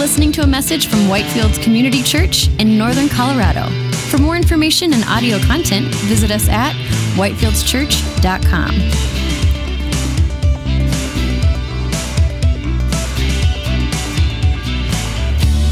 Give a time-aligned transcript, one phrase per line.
[0.00, 3.68] listening to a message from Whitefields Community Church in Northern Colorado.
[4.08, 6.72] For more information and audio content, visit us at
[7.16, 8.70] whitefieldschurch.com.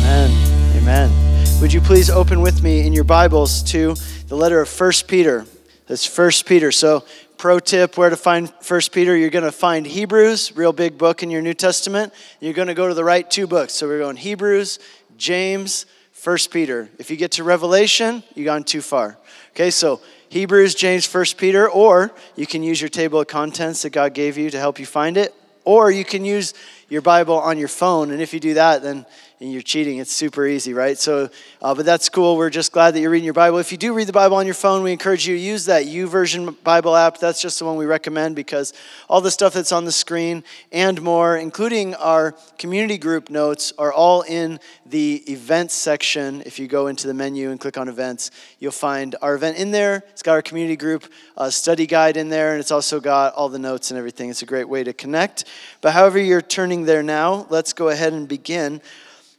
[0.03, 0.77] Amen.
[0.77, 1.61] Amen.
[1.63, 3.95] Would you please open with me in your Bibles to
[4.27, 5.47] the letter of 1 Peter?
[5.87, 6.71] That's 1 Peter.
[6.71, 7.03] So,
[7.39, 11.23] pro tip where to find first Peter, you're going to find Hebrews, real big book
[11.23, 12.13] in your New Testament.
[12.41, 13.75] You're going to go to the right two books.
[13.75, 14.81] So, we're going Hebrews,
[15.17, 16.91] James, first Peter.
[16.99, 19.17] If you get to Revelation, you've gone too far.
[19.53, 23.91] Okay, so Hebrews, James, first Peter, or you can use your table of contents that
[23.91, 25.33] God gave you to help you find it,
[25.65, 26.55] or you can use
[26.89, 28.11] your Bible on your phone.
[28.11, 29.05] And if you do that, then
[29.41, 29.99] you're cheating.
[29.99, 30.99] It's super easy, right?
[30.99, 31.31] So,
[31.63, 32.37] uh, but that's cool.
[32.37, 33.59] We're just glad that you're reading your Bible.
[33.59, 35.85] If you do read the Bible on your phone, we encourage you to use that
[35.85, 37.19] YouVersion Bible app.
[37.19, 38.73] That's just the one we recommend because
[39.09, 43.93] all the stuff that's on the screen and more, including our community group notes, are
[43.93, 46.43] all in the events section.
[46.45, 49.71] If you go into the menu and click on events, you'll find our event in
[49.71, 50.03] there.
[50.11, 51.05] It's got our community group
[51.37, 54.31] uh, study guide in there, and it's also got all the notes and everything.
[54.31, 55.45] It's a great way to connect.
[55.81, 58.81] But however you're turning there now, let's go ahead and begin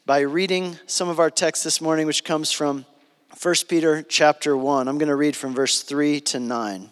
[0.06, 2.86] by reading some of our text this morning, which comes from
[3.42, 4.88] 1 Peter chapter 1.
[4.88, 6.92] I'm going to read from verse 3 to 9.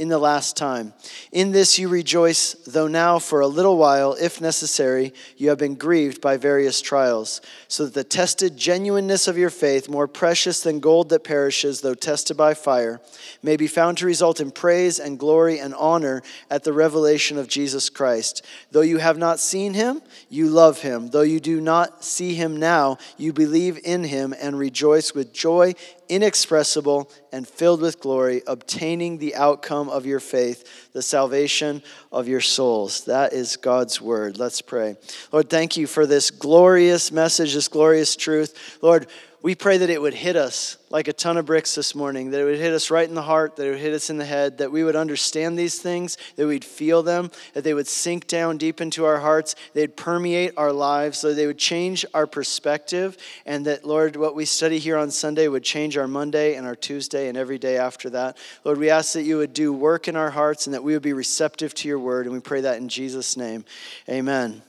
[0.00, 0.94] in the last time.
[1.30, 5.74] In this you rejoice, though now for a little while, if necessary, you have been
[5.74, 10.80] grieved by various trials, so that the tested genuineness of your faith, more precious than
[10.80, 12.98] gold that perishes, though tested by fire,
[13.42, 17.46] may be found to result in praise and glory and honor at the revelation of
[17.46, 18.42] Jesus Christ.
[18.70, 20.00] Though you have not seen him,
[20.30, 21.08] you love him.
[21.10, 25.74] Though you do not see him now, you believe in him and rejoice with joy
[26.10, 31.82] inexpressible and filled with glory, obtaining the outcome of your faith, the salvation
[32.12, 33.04] of your souls.
[33.04, 34.36] That is God's word.
[34.36, 34.96] Let's pray.
[35.32, 38.78] Lord, thank you for this glorious message, this glorious truth.
[38.82, 39.06] Lord,
[39.42, 42.40] we pray that it would hit us like a ton of bricks this morning, that
[42.40, 44.24] it would hit us right in the heart, that it would hit us in the
[44.24, 48.26] head, that we would understand these things, that we'd feel them, that they would sink
[48.26, 53.16] down deep into our hearts, they'd permeate our lives, so they would change our perspective,
[53.46, 56.76] and that, Lord, what we study here on Sunday would change our Monday and our
[56.76, 58.36] Tuesday and every day after that.
[58.64, 61.02] Lord, we ask that you would do work in our hearts and that we would
[61.02, 63.64] be receptive to your word, and we pray that in Jesus' name.
[64.08, 64.62] Amen.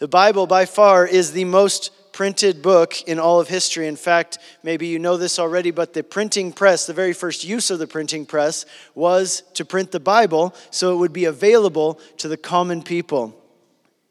[0.00, 3.86] The Bible, by far, is the most printed book in all of history.
[3.86, 7.70] In fact, maybe you know this already, but the printing press, the very first use
[7.70, 12.26] of the printing press, was to print the Bible so it would be available to
[12.26, 13.40] the common people.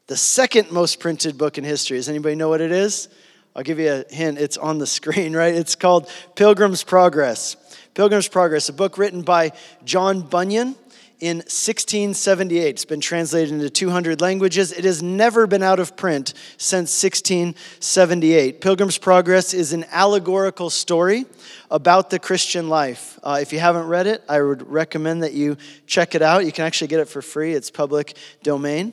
[0.06, 3.10] The second most printed book in history, does anybody know what it is?
[3.54, 4.38] I'll give you a hint.
[4.38, 5.54] It's on the screen, right?
[5.54, 7.56] It's called Pilgrim's Progress.
[7.92, 9.52] Pilgrim's Progress, a book written by
[9.84, 10.76] John Bunyan
[11.20, 12.68] in 1678.
[12.68, 14.72] It's been translated into 200 languages.
[14.72, 18.60] It has never been out of print since 1678.
[18.60, 21.26] Pilgrim's Progress is an allegorical story
[21.70, 23.18] about the Christian life.
[23.22, 25.56] Uh, if you haven't read it, I would recommend that you
[25.86, 26.46] check it out.
[26.46, 28.92] You can actually get it for free, it's public domain.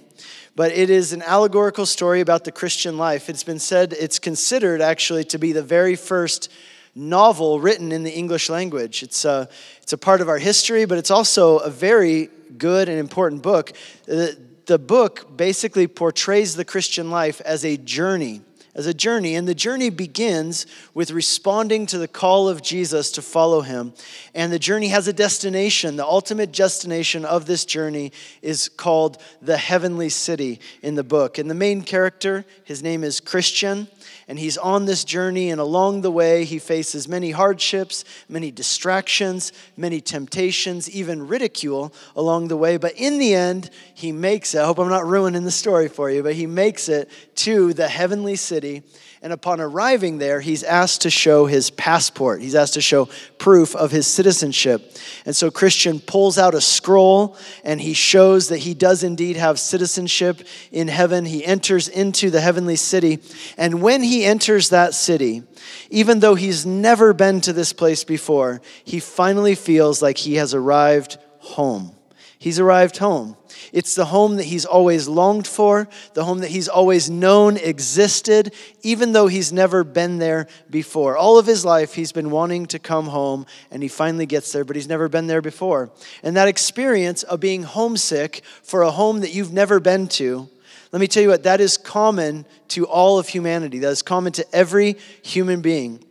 [0.56, 3.30] But it is an allegorical story about the Christian life.
[3.30, 6.50] It's been said, it's considered actually to be the very first
[6.96, 9.04] novel written in the English language.
[9.04, 9.50] It's a,
[9.82, 13.74] it's a part of our history, but it's also a very good and important book.
[14.06, 18.42] The, the book basically portrays the Christian life as a journey
[18.76, 19.36] as a journey.
[19.36, 23.94] And the journey begins with responding to the call of Jesus to follow him.
[24.34, 25.96] And the journey has a destination.
[25.96, 31.38] The ultimate destination of this journey is called the heavenly city in the book.
[31.38, 33.88] And the main character, his name is Christian
[34.28, 39.52] and he's on this journey, and along the way, he faces many hardships, many distractions,
[39.78, 42.78] many temptations, even ridicule along the way.
[42.78, 44.60] But in the end, he makes it.
[44.62, 47.88] I hope I'm not ruining the story for you, but he makes it to the
[47.88, 48.84] heavenly city
[49.26, 52.44] and upon arriving there, he's asked to show his passport.
[52.44, 54.96] He's asked to show proof of his citizenship.
[55.26, 59.60] And so Christian pulls out a scroll and he shows that he does indeed have
[59.60, 61.26] citizenship in heaven.
[61.26, 63.18] He enters into the heavenly city.
[63.58, 65.44] And when he enters that city,
[65.90, 70.54] even though he's never been to this place before, he finally feels like he has
[70.54, 71.96] arrived home.
[72.38, 73.38] He's arrived home.
[73.74, 78.54] It's the home that he's always longed for, the home that he's always known existed,
[78.84, 81.18] even though he's never been there before.
[81.18, 84.64] All of his life, he's been wanting to come home, and he finally gets there,
[84.64, 85.92] but he's never been there before.
[86.22, 90.50] And that experience of being homesick for a home that you've never been to,
[90.92, 93.80] let me tell you what, that is common to all of humanity.
[93.80, 96.04] That is common to every human being.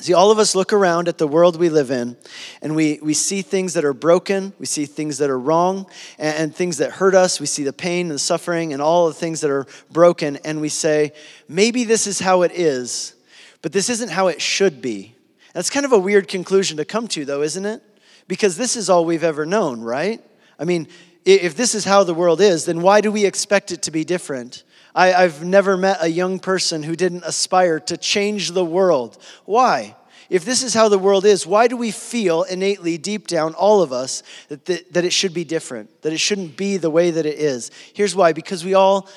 [0.00, 2.16] See, all of us look around at the world we live in,
[2.62, 5.86] and we, we see things that are broken, we see things that are wrong,
[6.18, 7.38] and, and, things that hurt us.
[7.38, 10.62] We see the pain and the suffering and all the things that are broken, and
[10.62, 11.12] we say,
[11.48, 13.14] maybe this is how it is,
[13.60, 15.14] but this isn't how it should be.
[15.52, 17.82] That's kind of a weird conclusion to come to, though, isn't it?
[18.26, 20.24] Because this is all we've ever known, right?
[20.58, 20.88] I mean,
[21.24, 24.04] if this is how the world is, then why do we expect it to be
[24.04, 24.64] different?
[24.94, 29.18] I, have never met a young person who didn't aspire to change the world.
[29.44, 29.96] Why?
[30.28, 33.82] If this is how the world is, why do we feel innately, deep down, all
[33.82, 37.10] of us, that, that, that it should be different, that it shouldn't be the way
[37.10, 37.70] that it is?
[37.94, 39.08] Here's why because we all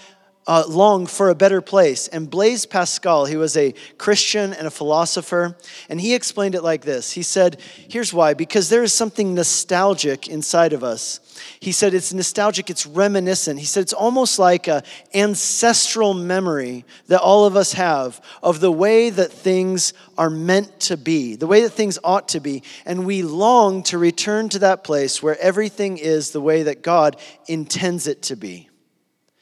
[0.46, 2.08] uh, long for a better place.
[2.08, 5.56] And Blaise Pascal, he was a Christian and a philosopher,
[5.90, 10.28] and he explained it like this He said, Here's why because there is something nostalgic
[10.28, 11.20] inside of us.
[11.60, 13.60] He said it's nostalgic, it's reminiscent.
[13.60, 14.84] He said it's almost like an
[15.14, 20.98] ancestral memory that all of us have of the way that things are meant to
[20.98, 22.64] be, the way that things ought to be.
[22.86, 27.18] And we long to return to that place where everything is the way that God
[27.48, 28.70] intends it to be.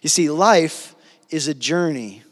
[0.01, 0.95] You see, life
[1.29, 2.23] is a journey.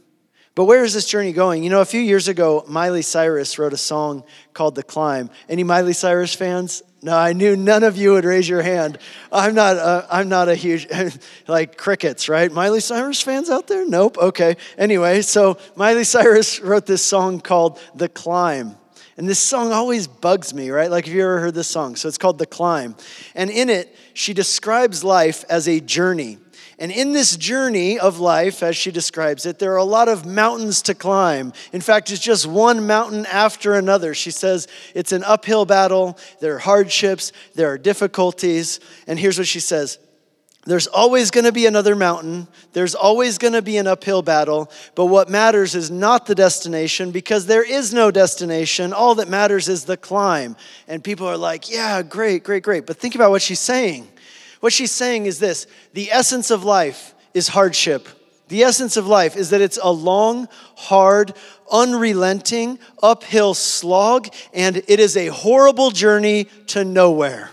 [0.56, 1.64] But where is this journey going?
[1.64, 4.24] You know, a few years ago, Miley Cyrus wrote a song
[4.54, 5.30] called The Climb.
[5.48, 6.84] Any Miley Cyrus fans?
[7.02, 8.98] No, I knew none of you would raise your hand.
[9.32, 10.88] I'm not a, I'm not a huge,
[11.48, 12.52] like crickets, right?
[12.52, 13.88] Miley Cyrus fans out there?
[13.88, 14.18] Nope.
[14.18, 14.58] Okay.
[14.78, 18.76] Anyway, so Miley Cyrus wrote this song called The Climb.
[19.16, 20.90] And this song always bugs me, right?
[20.90, 21.96] Like, have you ever heard this song?
[21.96, 22.96] So it's called The Climb.
[23.34, 26.38] And in it, she describes life as a journey.
[26.80, 30.26] And in this journey of life, as she describes it, there are a lot of
[30.26, 31.52] mountains to climb.
[31.74, 34.14] In fact, it's just one mountain after another.
[34.14, 38.80] She says it's an uphill battle, there are hardships, there are difficulties.
[39.08, 40.00] And here's what she says
[40.66, 42.48] there's always going to be another mountain.
[42.74, 44.70] There's always going to be an uphill battle.
[44.94, 48.94] But what matters is not the destination because there is no destination.
[48.94, 50.56] All that matters is the climb.
[50.88, 52.86] And people are like, yeah, great, great, great.
[52.86, 54.10] But think about what she's saying.
[54.60, 58.08] What she's saying is this the essence of life is hardship.
[58.50, 61.34] The essence of life is that it's a long, hard,
[61.72, 67.52] unrelenting, uphill slog, and it is a horrible journey to nowhere.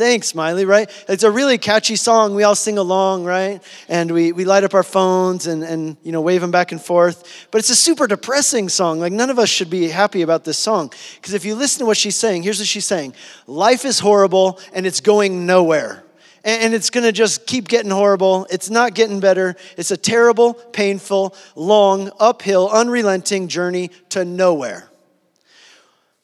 [0.00, 0.90] Thanks, Miley, right?
[1.10, 2.34] It's a really catchy song.
[2.34, 3.62] We all sing along, right?
[3.86, 6.80] And we, we light up our phones and, and, you know, wave them back and
[6.80, 7.48] forth.
[7.50, 8.98] But it's a super depressing song.
[8.98, 10.90] Like, none of us should be happy about this song.
[11.16, 13.12] Because if you listen to what she's saying, here's what she's saying
[13.46, 16.02] Life is horrible and it's going nowhere
[16.44, 18.46] and it's going to just keep getting horrible.
[18.50, 19.56] It's not getting better.
[19.76, 24.88] It's a terrible, painful, long, uphill, unrelenting journey to nowhere.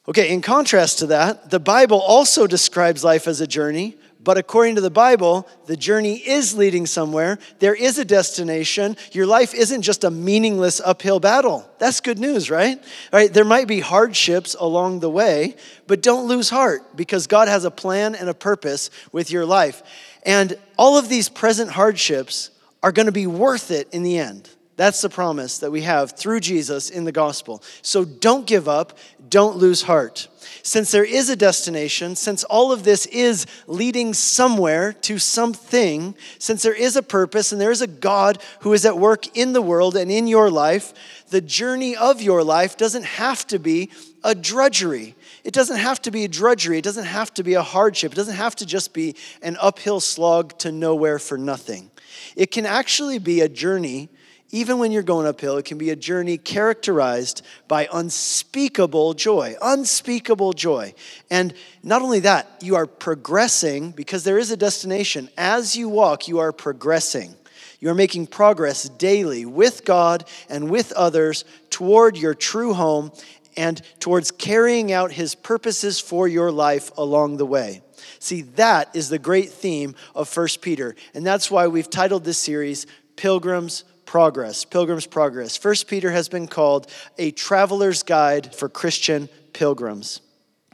[0.07, 3.97] Okay, in contrast to that, the Bible also describes life as a journey,
[4.27, 7.39] but according to the Bible, the journey is leading somewhere.
[7.59, 8.97] There is a destination.
[9.11, 11.69] Your life isn't just a meaningless uphill battle.
[11.77, 12.77] That's good news, right?
[12.77, 15.55] All right, there might be hardships along the way,
[15.87, 19.83] but don't lose heart because God has a plan and a purpose with your life.
[20.23, 22.51] And all of these present hardships
[22.83, 24.49] are going to be worth it in the end.
[24.77, 27.63] That's the promise that we have through Jesus in the gospel.
[27.81, 28.97] So don't give up,
[29.27, 30.27] don't lose heart.
[30.61, 36.61] Since there is a destination, since all of this is leading somewhere to something, since
[36.61, 39.63] there is a purpose and there is a God who is at work in the
[39.63, 40.93] world and in your life,
[41.29, 43.89] the journey of your life doesn't have to be
[44.23, 45.15] a drudgery.
[45.43, 46.77] It doesn't have to be a drudgery.
[46.77, 48.11] It doesn't have to be a hardship.
[48.11, 51.91] It doesn't have to just be an uphill slog to nowhere for nothing.
[52.35, 54.09] It can actually be a journey,
[54.51, 59.55] even when you're going uphill, it can be a journey characterized by unspeakable joy.
[59.61, 60.93] Unspeakable joy.
[61.29, 61.53] And
[61.83, 65.29] not only that, you are progressing because there is a destination.
[65.37, 67.35] As you walk, you are progressing.
[67.79, 73.11] You are making progress daily with God and with others toward your true home
[73.55, 77.81] and towards carrying out his purposes for your life along the way.
[78.19, 80.95] See, that is the great theme of 1 Peter.
[81.13, 84.63] And that's why we've titled this series Pilgrim's Progress.
[84.63, 85.63] Pilgrim's Progress.
[85.63, 90.21] 1 Peter has been called a traveler's guide for Christian pilgrims.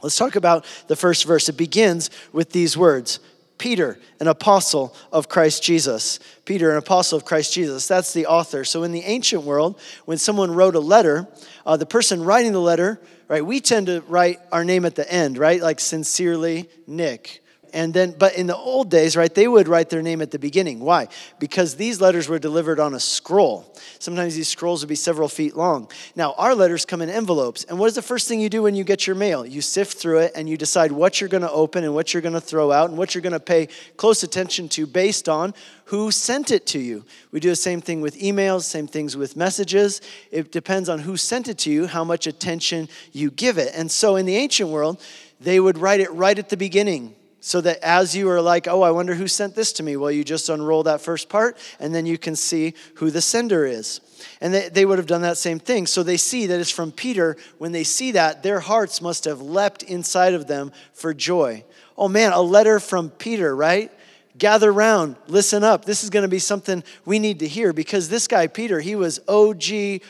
[0.02, 1.48] Let's talk about the first verse.
[1.48, 3.20] It begins with these words
[3.58, 6.18] Peter, an apostle of Christ Jesus.
[6.44, 7.86] Peter, an apostle of Christ Jesus.
[7.86, 8.64] That's the author.
[8.64, 11.28] So, in the ancient world, when someone wrote a letter,
[11.64, 15.10] uh, the person writing the letter, right, we tend to write our name at the
[15.10, 15.62] end, right?
[15.62, 17.43] Like, sincerely, Nick.
[17.74, 20.38] And then, but in the old days, right, they would write their name at the
[20.38, 20.78] beginning.
[20.78, 21.08] Why?
[21.40, 23.74] Because these letters were delivered on a scroll.
[23.98, 25.90] Sometimes these scrolls would be several feet long.
[26.14, 27.64] Now, our letters come in envelopes.
[27.64, 29.44] And what is the first thing you do when you get your mail?
[29.44, 32.22] You sift through it and you decide what you're going to open and what you're
[32.22, 33.66] going to throw out and what you're going to pay
[33.96, 35.52] close attention to based on
[35.86, 37.04] who sent it to you.
[37.32, 40.00] We do the same thing with emails, same things with messages.
[40.30, 43.72] It depends on who sent it to you, how much attention you give it.
[43.74, 45.02] And so in the ancient world,
[45.40, 48.80] they would write it right at the beginning so that as you are like, oh,
[48.80, 51.94] I wonder who sent this to me, well, you just unroll that first part and
[51.94, 54.00] then you can see who the sender is.
[54.40, 55.86] And they, they would have done that same thing.
[55.86, 57.36] So they see that it's from Peter.
[57.58, 61.64] When they see that, their hearts must have leapt inside of them for joy.
[61.98, 63.92] Oh man, a letter from Peter, right?
[64.38, 65.84] Gather round, listen up.
[65.84, 68.96] This is going to be something we need to hear because this guy, Peter, he
[68.96, 70.00] was OG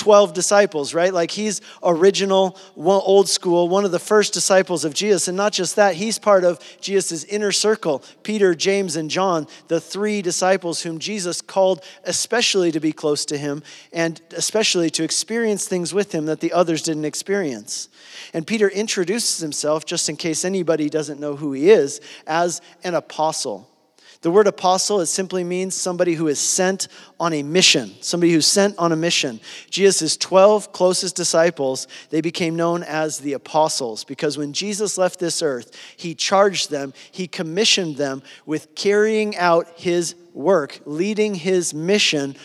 [0.00, 1.12] 12 disciples, right?
[1.12, 5.28] Like he's original, old school, one of the first disciples of Jesus.
[5.28, 9.80] And not just that, he's part of Jesus' inner circle Peter, James, and John, the
[9.80, 15.68] three disciples whom Jesus called especially to be close to him and especially to experience
[15.68, 17.90] things with him that the others didn't experience.
[18.32, 22.94] And Peter introduces himself, just in case anybody doesn't know who he is, as an
[22.94, 23.69] apostle.
[24.22, 28.46] The word apostle, it simply means somebody who is sent on a mission, somebody who's
[28.46, 29.40] sent on a mission.
[29.70, 35.40] Jesus' 12 closest disciples, they became known as the apostles because when Jesus left this
[35.40, 42.36] earth, he charged them, he commissioned them with carrying out his work, leading his mission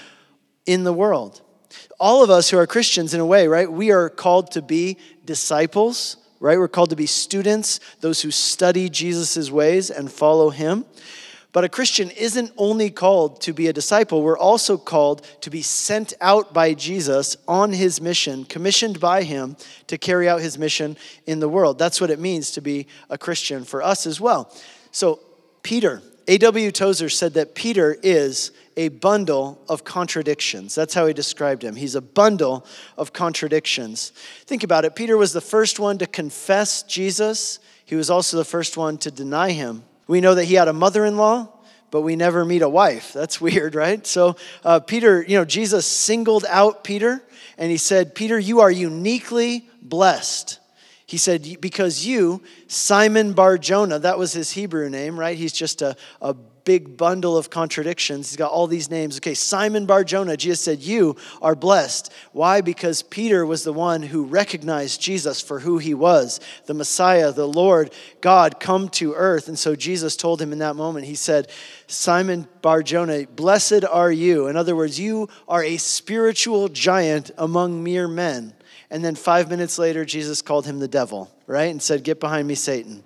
[0.66, 1.42] in the world.
[2.00, 4.98] All of us who are Christians, in a way, right, we are called to be
[5.26, 6.60] disciples right?
[6.60, 10.86] We're called to be students, those who study Jesus' ways and follow him.
[11.56, 15.62] But a Christian isn't only called to be a disciple, we're also called to be
[15.62, 19.56] sent out by Jesus on his mission, commissioned by him
[19.88, 21.80] to carry out his mission in the world.
[21.80, 24.54] That's what it means to be a Christian for us as well.
[24.92, 25.22] So,
[25.64, 26.72] Peter, A.W.
[26.74, 30.76] Tozer said that Peter is a bundle of contradictions.
[30.76, 31.78] That's how he described him.
[31.78, 32.66] He's a bundle
[32.98, 34.12] of contradictions.
[34.46, 34.94] Think about it.
[34.94, 39.10] Peter was the first one to confess Jesus, he was also the first one to
[39.10, 39.86] deny him.
[40.08, 41.50] We know that he had a mother in law,
[41.92, 43.14] but we never meet a wife.
[43.14, 44.06] That's weird, right?
[44.06, 47.24] So, uh, Peter, you know, Jesus singled out Peter
[47.58, 50.60] and he said, Peter, you are uniquely blessed.
[51.06, 55.38] He said, because you, Simon Bar Jonah, that was his Hebrew name, right?
[55.38, 56.36] He's just a, a
[56.66, 58.30] big bundle of contradictions.
[58.30, 59.18] He's got all these names.
[59.18, 62.12] Okay, Simon Bar Jonah, Jesus said, You are blessed.
[62.34, 62.62] Why?
[62.62, 67.48] Because Peter was the one who recognized Jesus for who he was the Messiah, the
[67.48, 69.48] Lord, God come to earth.
[69.48, 71.50] And so Jesus told him in that moment, He said,
[71.88, 74.48] Simon Bar Jonah, blessed are you.
[74.48, 78.54] In other words, you are a spiritual giant among mere men.
[78.90, 81.72] And then five minutes later, Jesus called him the devil, right?
[81.72, 83.04] And said, Get behind me, Satan.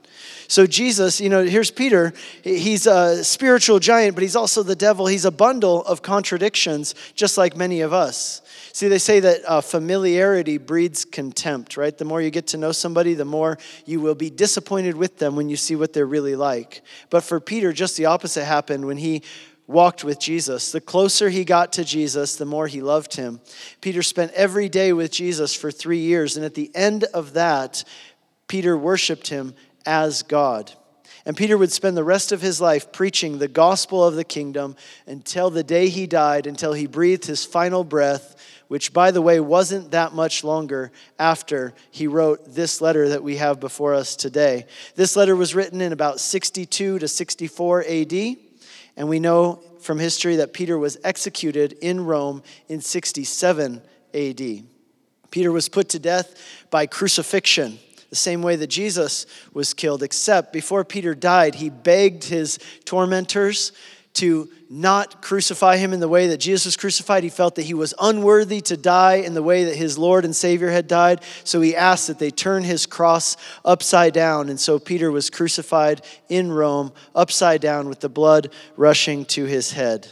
[0.50, 2.12] So, Jesus, you know, here's Peter.
[2.44, 5.06] He's a spiritual giant, but he's also the devil.
[5.06, 8.42] He's a bundle of contradictions, just like many of us.
[8.74, 11.96] See, they say that uh, familiarity breeds contempt, right?
[11.96, 15.36] The more you get to know somebody, the more you will be disappointed with them
[15.36, 16.82] when you see what they're really like.
[17.12, 19.22] But for Peter, just the opposite happened when he
[19.68, 20.72] walked with Jesus.
[20.72, 23.40] The closer he got to Jesus, the more he loved him.
[23.82, 27.84] Peter spent every day with Jesus for three years, and at the end of that,
[28.48, 29.54] Peter worshiped him
[29.86, 30.72] as God.
[31.26, 34.76] And Peter would spend the rest of his life preaching the gospel of the kingdom
[35.06, 38.36] until the day he died, until he breathed his final breath,
[38.68, 43.38] which, by the way, wasn't that much longer after he wrote this letter that we
[43.38, 44.66] have before us today.
[44.96, 48.14] This letter was written in about 62 to 64 AD.
[48.96, 53.82] And we know from history that Peter was executed in Rome in 67
[54.14, 54.64] AD.
[55.32, 56.36] Peter was put to death
[56.70, 57.80] by crucifixion,
[58.10, 63.72] the same way that Jesus was killed, except before Peter died, he begged his tormentors
[64.14, 67.24] to not crucify him in the way that Jesus was crucified.
[67.24, 70.36] He felt that he was unworthy to die in the way that his Lord and
[70.36, 71.22] Savior had died.
[71.44, 74.50] So he asked that they turn his cross upside down.
[74.50, 79.72] And so Peter was crucified in Rome, upside down, with the blood rushing to his
[79.72, 80.08] head.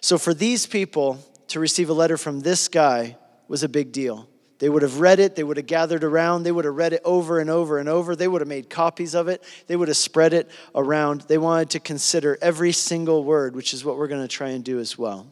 [0.00, 3.16] So for these people to receive a letter from this guy
[3.48, 4.28] was a big deal.
[4.64, 7.02] They would have read it, they would have gathered around, they would have read it
[7.04, 9.96] over and over and over, they would have made copies of it, they would have
[9.98, 11.20] spread it around.
[11.28, 14.64] They wanted to consider every single word, which is what we're going to try and
[14.64, 15.26] do as well.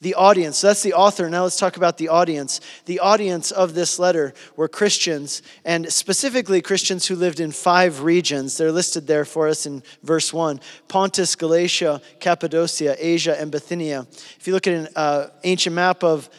[0.00, 1.28] The audience, that's the author.
[1.28, 2.62] Now let's talk about the audience.
[2.86, 8.56] The audience of this letter were Christians, and specifically Christians who lived in five regions.
[8.56, 14.06] They're listed there for us in verse 1 Pontus, Galatia, Cappadocia, Asia, and Bithynia.
[14.40, 16.30] If you look at an uh, ancient map of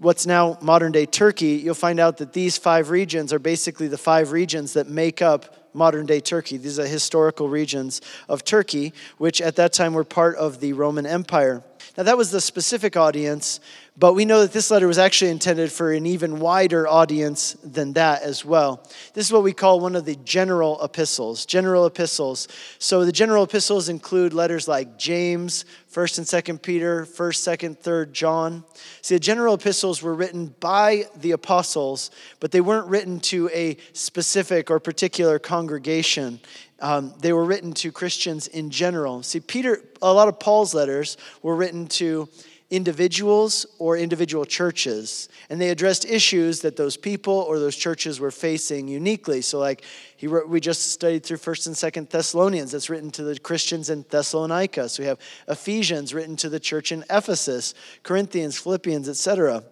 [0.00, 3.98] what's now modern day Turkey, you'll find out that these five regions are basically the
[3.98, 6.56] five regions that make up modern day Turkey.
[6.56, 11.06] These are historical regions of Turkey, which at that time were part of the Roman
[11.06, 11.62] Empire.
[11.98, 13.58] Now, that was the specific audience,
[13.96, 17.94] but we know that this letter was actually intended for an even wider audience than
[17.94, 18.88] that as well.
[19.14, 21.44] This is what we call one of the general epistles.
[21.44, 22.46] General epistles.
[22.78, 28.12] So the general epistles include letters like James, 1st and 2nd Peter, 1st, 2nd, 3rd
[28.12, 28.62] John.
[29.02, 33.76] See, the general epistles were written by the apostles, but they weren't written to a
[33.92, 36.38] specific or particular congregation.
[36.80, 39.22] Um, they were written to Christians in general.
[39.22, 42.28] See, Peter, a lot of Paul's letters were written to
[42.70, 48.30] individuals or individual churches and they addressed issues that those people or those churches were
[48.30, 49.40] facing uniquely.
[49.40, 49.84] So like
[50.16, 52.72] he wrote, we just studied through first and second thessalonians.
[52.72, 54.90] That's written to the christians in thessalonica.
[54.90, 55.18] So we have
[55.48, 59.62] ephesians written to the church in ephesus corinthians philippians etc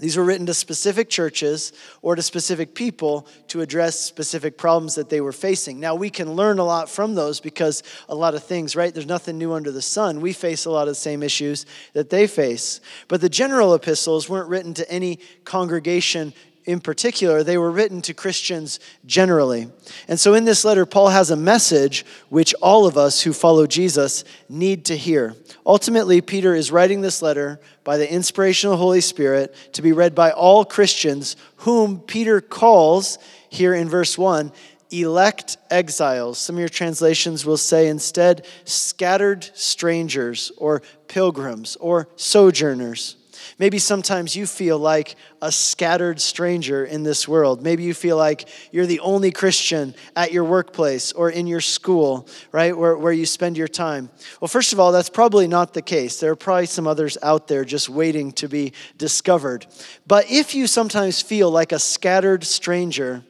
[0.00, 5.10] these were written to specific churches or to specific people to address specific problems that
[5.10, 5.78] they were facing.
[5.78, 8.94] Now, we can learn a lot from those because a lot of things, right?
[8.94, 10.22] There's nothing new under the sun.
[10.22, 12.80] We face a lot of the same issues that they face.
[13.08, 16.32] But the general epistles weren't written to any congregation
[16.64, 19.68] in particular, they were written to Christians generally.
[20.08, 23.66] And so in this letter, Paul has a message which all of us who follow
[23.66, 25.34] Jesus need to hear.
[25.64, 29.92] Ultimately, Peter is writing this letter by the inspiration of the Holy Spirit to be
[29.92, 34.52] read by all Christians, whom Peter calls here in verse 1
[34.92, 36.38] elect exiles.
[36.38, 43.16] Some of your translations will say instead scattered strangers or pilgrims or sojourners.
[43.60, 47.62] Maybe sometimes you feel like a scattered stranger in this world.
[47.62, 52.26] Maybe you feel like you're the only Christian at your workplace or in your school,
[52.52, 54.08] right, where, where you spend your time.
[54.40, 56.18] Well, first of all, that's probably not the case.
[56.20, 59.66] There are probably some others out there just waiting to be discovered.
[60.06, 63.24] But if you sometimes feel like a scattered stranger,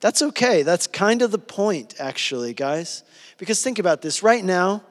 [0.00, 0.62] that's okay.
[0.62, 3.04] That's kind of the point, actually, guys.
[3.36, 4.82] Because think about this right now,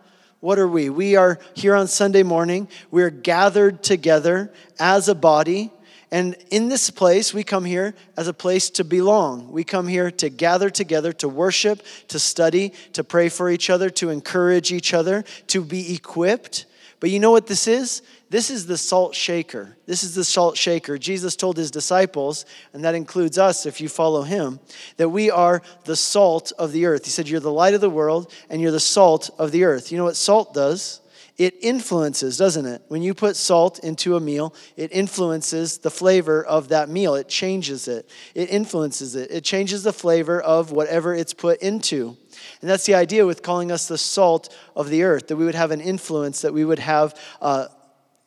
[0.44, 0.90] what are we?
[0.90, 2.68] We are here on Sunday morning.
[2.92, 5.72] We're gathered together as a body.
[6.12, 9.54] And in this place, we come here as a place to belong.
[9.54, 13.90] We come here to gather together, to worship, to study, to pray for each other,
[13.92, 16.66] to encourage each other, to be equipped.
[17.00, 18.01] But you know what this is?
[18.33, 19.77] This is the salt shaker.
[19.85, 20.98] This is the salt shaker.
[20.98, 24.59] Jesus told his disciples, and that includes us if you follow him,
[24.98, 27.05] that we are the salt of the earth.
[27.05, 29.91] He said, You're the light of the world and you're the salt of the earth.
[29.91, 31.01] You know what salt does?
[31.37, 32.81] It influences, doesn't it?
[32.87, 37.13] When you put salt into a meal, it influences the flavor of that meal.
[37.13, 39.29] It changes it, it influences it.
[39.29, 42.17] It changes the flavor of whatever it's put into.
[42.61, 45.53] And that's the idea with calling us the salt of the earth, that we would
[45.53, 47.15] have an influence, that we would have.
[47.39, 47.67] Uh,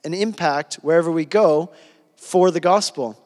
[0.05, 1.73] an impact wherever we go
[2.17, 3.19] for the gospel.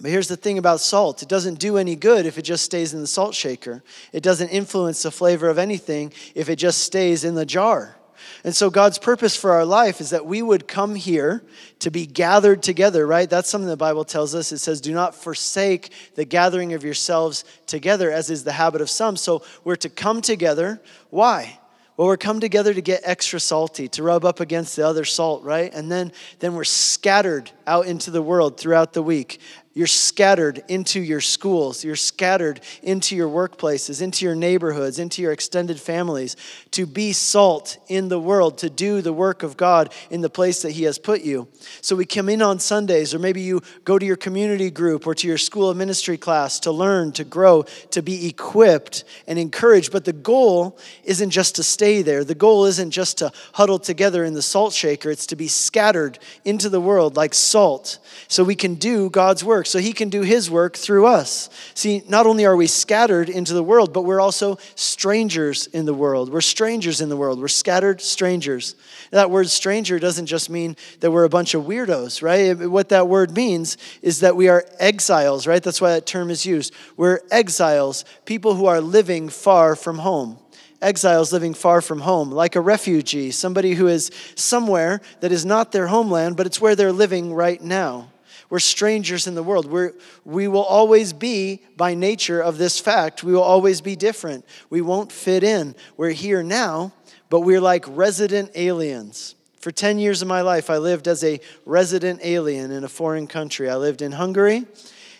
[0.00, 2.94] But here's the thing about salt it doesn't do any good if it just stays
[2.94, 7.24] in the salt shaker, it doesn't influence the flavor of anything if it just stays
[7.24, 7.96] in the jar.
[8.44, 11.42] And so, God's purpose for our life is that we would come here
[11.80, 13.28] to be gathered together, right?
[13.28, 14.52] That's something the Bible tells us.
[14.52, 18.90] It says, Do not forsake the gathering of yourselves together, as is the habit of
[18.90, 19.16] some.
[19.16, 20.80] So, we're to come together.
[21.10, 21.57] Why?
[21.98, 25.42] Well, we're come together to get extra salty, to rub up against the other salt,
[25.42, 25.74] right?
[25.74, 29.40] And then, then we're scattered out into the world throughout the week
[29.78, 31.84] you're scattered into your schools.
[31.84, 36.34] You're scattered into your workplaces, into your neighborhoods, into your extended families
[36.72, 40.62] to be salt in the world, to do the work of God in the place
[40.62, 41.46] that He has put you.
[41.80, 45.14] So we come in on Sundays, or maybe you go to your community group or
[45.14, 47.62] to your school of ministry class to learn, to grow,
[47.92, 49.92] to be equipped and encouraged.
[49.92, 54.24] But the goal isn't just to stay there, the goal isn't just to huddle together
[54.24, 58.56] in the salt shaker, it's to be scattered into the world like salt so we
[58.56, 61.50] can do God's work so he can do his work through us.
[61.74, 65.94] See, not only are we scattered into the world, but we're also strangers in the
[65.94, 66.32] world.
[66.32, 67.40] We're strangers in the world.
[67.40, 68.74] We're scattered strangers.
[69.10, 72.68] That word stranger doesn't just mean that we're a bunch of weirdos, right?
[72.68, 75.62] What that word means is that we are exiles, right?
[75.62, 76.74] That's why that term is used.
[76.96, 80.38] We're exiles, people who are living far from home
[80.80, 85.72] exiles living far from home, like a refugee, somebody who is somewhere that is not
[85.72, 88.08] their homeland, but it's where they're living right now.
[88.50, 89.66] We're strangers in the world.
[89.66, 89.92] We're,
[90.24, 94.44] we will always be, by nature of this fact, we will always be different.
[94.70, 95.74] We won't fit in.
[95.96, 96.92] We're here now,
[97.28, 99.34] but we're like resident aliens.
[99.60, 103.26] For 10 years of my life, I lived as a resident alien in a foreign
[103.26, 103.68] country.
[103.68, 104.66] I lived in Hungary,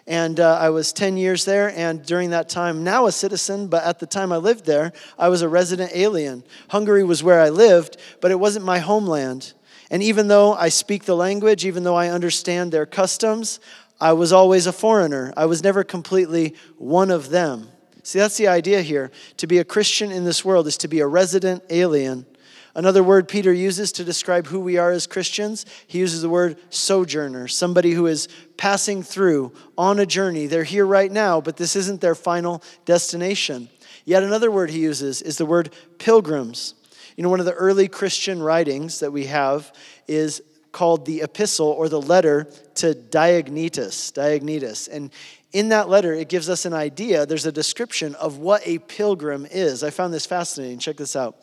[0.07, 3.85] and uh, I was 10 years there, and during that time, now a citizen, but
[3.85, 6.45] at the time I lived there, I was a resident alien.
[6.69, 9.53] Hungary was where I lived, but it wasn't my homeland.
[9.91, 13.59] And even though I speak the language, even though I understand their customs,
[14.01, 15.33] I was always a foreigner.
[15.37, 17.69] I was never completely one of them.
[18.03, 19.11] See, that's the idea here.
[19.39, 22.27] To be a Christian in this world is to be a resident alien.
[22.75, 26.59] Another word Peter uses to describe who we are as Christians, he uses the word
[26.71, 30.47] sojourner, somebody who is passing through on a journey.
[30.47, 33.69] They're here right now, but this isn't their final destination.
[34.05, 36.75] Yet another word he uses is the word pilgrims.
[37.19, 39.75] You know, one of the early Christian writings that we have
[40.07, 42.45] is called the epistle or the letter
[42.77, 44.13] to Diognetus.
[44.13, 44.89] Diognetus.
[44.89, 45.11] And
[45.53, 47.27] in that letter, it gives us an idea.
[47.27, 49.83] There's a description of what a pilgrim is.
[49.83, 50.79] I found this fascinating.
[50.79, 51.39] Check this out.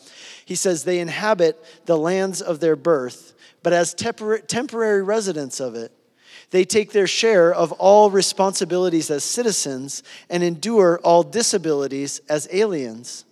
[0.45, 5.75] He says, They inhabit the lands of their birth, but as tempor- temporary residents of
[5.75, 5.91] it.
[6.51, 13.25] They take their share of all responsibilities as citizens and endure all disabilities as aliens.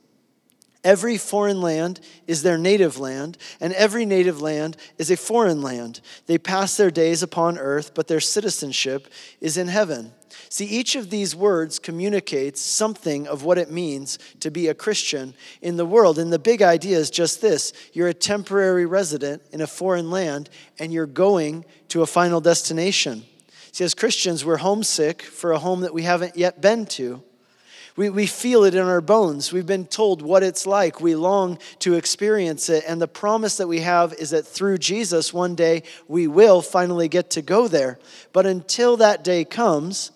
[0.84, 6.02] Every foreign land is their native land, and every native land is a foreign land.
[6.26, 9.08] They pass their days upon earth, but their citizenship
[9.40, 10.12] is in heaven.
[10.50, 15.36] See, each of these words communicates something of what it means to be a Christian
[15.62, 16.20] in the world.
[16.20, 20.50] And the big idea is just this you're a temporary resident in a foreign land,
[20.80, 23.24] and you're going to a final destination.
[23.72, 27.24] See, as Christians, we're homesick for a home that we haven't yet been to.
[27.96, 29.54] We, we feel it in our bones.
[29.54, 31.00] We've been told what it's like.
[31.00, 32.84] We long to experience it.
[32.88, 37.08] And the promise that we have is that through Jesus, one day we will finally
[37.08, 38.00] get to go there.
[38.32, 40.12] But until that day comes,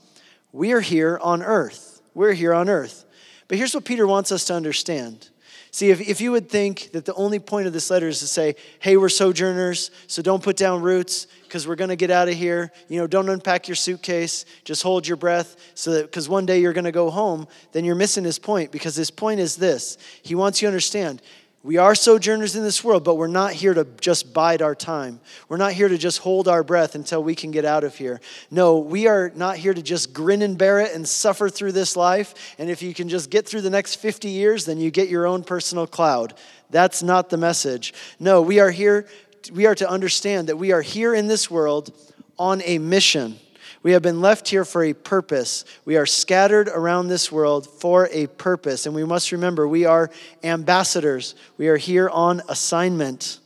[0.52, 2.02] we are here on earth.
[2.16, 3.06] We're here on earth.
[3.48, 5.30] But here's what Peter wants us to understand.
[5.78, 8.26] See, if, if you would think that the only point of this letter is to
[8.26, 12.28] say, hey, we're sojourners, so don't put down roots because we're going to get out
[12.28, 12.72] of here.
[12.88, 16.62] You know, don't unpack your suitcase, just hold your breath so that because one day
[16.62, 20.00] you're going to go home, then you're missing his point because his point is this.
[20.24, 21.22] He wants you to understand
[21.68, 25.20] we are sojourners in this world, but we're not here to just bide our time.
[25.50, 28.22] We're not here to just hold our breath until we can get out of here.
[28.50, 31.98] No, we are not here to just grin and bear it and suffer through this
[31.98, 32.56] life.
[32.58, 35.28] And if you can just get through the next 50 years, then you get your
[35.28, 36.36] own personal cloud.
[36.70, 37.94] That's not the message.
[38.18, 39.06] No, we are here,
[39.52, 41.94] we are to understand that we are here in this world
[42.40, 43.40] on a mission.
[43.84, 45.66] We have been left here for a purpose.
[45.86, 48.86] We are scattered around this world for a purpose.
[48.86, 50.10] And we must remember we are
[50.44, 51.36] ambassadors.
[51.58, 53.40] We are here on assignment.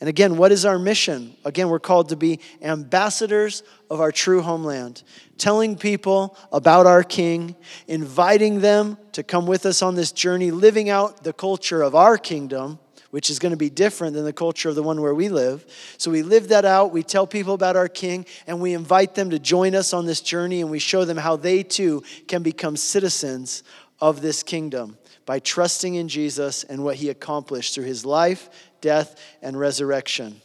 [0.00, 1.34] And again, what is our mission?
[1.44, 5.02] Again, we're called to be ambassadors of our true homeland,
[5.36, 7.54] telling people about our King,
[7.86, 12.16] inviting them to come with us on this journey, living out the culture of our
[12.16, 12.78] kingdom
[13.10, 15.66] which is going to be different than the culture of the one where we live.
[15.98, 16.92] So we live that out.
[16.92, 20.20] We tell people about our King, and we invite them to join us on this
[20.20, 23.62] journey, and we show them how they too can become citizens
[24.00, 24.96] of this kingdom
[25.26, 28.48] by trusting in Jesus and what he accomplished through his life,
[28.80, 30.40] death, and resurrection.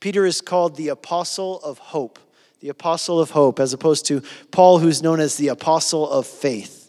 [0.00, 2.18] Peter is called the apostle of hope,
[2.60, 6.79] the apostle of hope, as opposed to Paul, who's known as the apostle of faith.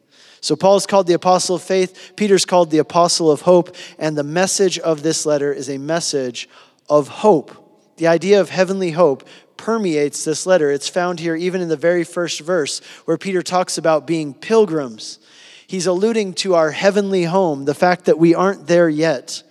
[0.41, 4.23] So Paul's called the apostle of faith, Peter's called the apostle of hope, and the
[4.23, 6.49] message of this letter is a message
[6.89, 7.51] of hope.
[7.97, 10.71] The idea of heavenly hope permeates this letter.
[10.71, 15.19] It's found here even in the very first verse where Peter talks about being pilgrims.
[15.67, 19.43] He's alluding to our heavenly home, the fact that we aren't there yet.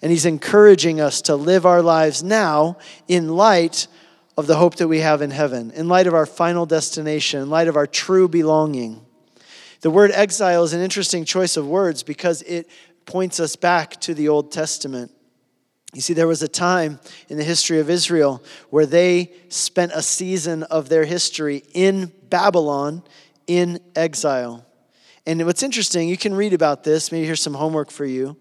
[0.00, 3.86] And he's encouraging us to live our lives now in light
[4.38, 7.50] of the hope that we have in heaven, in light of our final destination, in
[7.50, 9.04] light of our true belonging.
[9.80, 12.68] The word exile is an interesting choice of words because it
[13.06, 15.12] points us back to the Old Testament.
[15.94, 20.02] You see, there was a time in the history of Israel where they spent a
[20.02, 23.02] season of their history in Babylon
[23.46, 24.66] in exile.
[25.24, 27.10] And what's interesting, you can read about this.
[27.10, 28.36] Maybe here's some homework for you.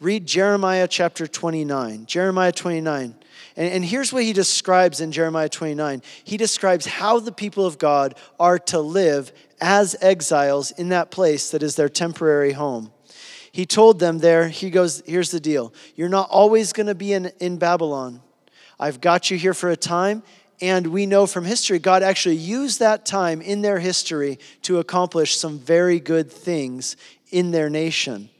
[0.00, 2.06] Read Jeremiah chapter 29.
[2.06, 3.14] Jeremiah 29.
[3.56, 7.78] And, and here's what he describes in Jeremiah 29 he describes how the people of
[7.78, 12.92] God are to live as exiles in that place that is their temporary home.
[13.52, 15.72] He told them there, he goes, Here's the deal.
[15.96, 18.22] You're not always going to be in, in Babylon.
[18.78, 20.22] I've got you here for a time,
[20.60, 25.36] and we know from history, God actually used that time in their history to accomplish
[25.36, 26.96] some very good things
[27.30, 28.30] in their nation.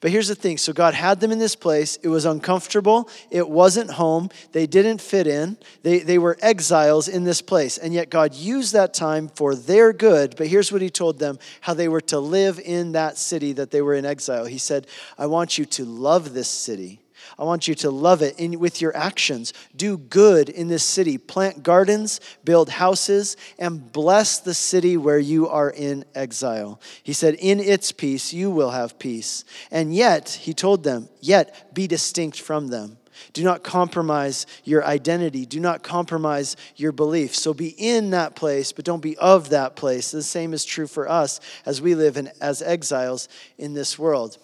[0.00, 1.96] But here's the thing so God had them in this place.
[2.02, 3.08] It was uncomfortable.
[3.30, 4.30] It wasn't home.
[4.52, 5.58] They didn't fit in.
[5.82, 7.78] They, they were exiles in this place.
[7.78, 10.36] And yet God used that time for their good.
[10.36, 13.72] But here's what He told them how they were to live in that city that
[13.72, 14.44] they were in exile.
[14.44, 14.86] He said,
[15.18, 17.00] I want you to love this city.
[17.38, 19.52] I want you to love it in, with your actions.
[19.76, 21.18] Do good in this city.
[21.18, 26.80] Plant gardens, build houses, and bless the city where you are in exile.
[27.04, 29.44] He said, In its peace, you will have peace.
[29.70, 32.98] And yet, he told them, yet be distinct from them.
[33.32, 35.46] Do not compromise your identity.
[35.46, 37.34] Do not compromise your belief.
[37.34, 40.10] So be in that place, but don't be of that place.
[40.10, 44.38] The same is true for us as we live in, as exiles in this world.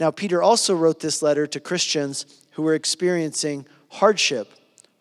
[0.00, 4.52] Now, Peter also wrote this letter to Christians who were experiencing hardship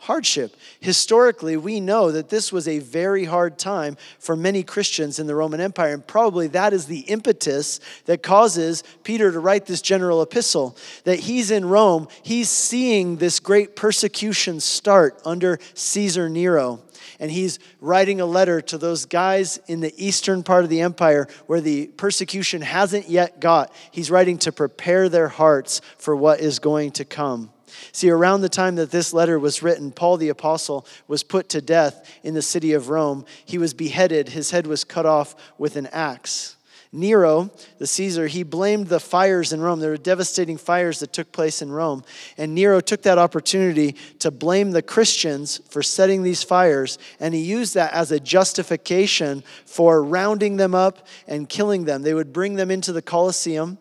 [0.08, 0.56] hardship.
[0.80, 5.36] Historically, we know that this was a very hard time for many Christians in the
[5.36, 10.22] Roman Empire, and probably that is the impetus that causes Peter to write this general
[10.22, 10.78] epistle.
[11.04, 16.82] That he's in Rome, he's seeing this great persecution start under Caesar Nero.
[17.20, 21.28] And he's writing a letter to those guys in the eastern part of the empire
[21.48, 23.74] where the persecution hasn't yet got.
[23.92, 27.52] He's writing to prepare their hearts for what is going to come.
[27.92, 31.62] See, around the time that this letter was written, Paul the Apostle was put to
[31.62, 33.26] death in the city of Rome.
[33.46, 36.58] He was beheaded, his head was cut off with an axe.
[36.92, 39.80] Nero, the Caesar, he blamed the fires in Rome.
[39.80, 42.04] There were devastating fires that took place in Rome.
[42.38, 46.98] And Nero took that opportunity to blame the Christians for setting these fires.
[47.20, 52.04] And he used that as a justification for rounding them up and killing them.
[52.04, 53.78] They would bring them into the Colosseum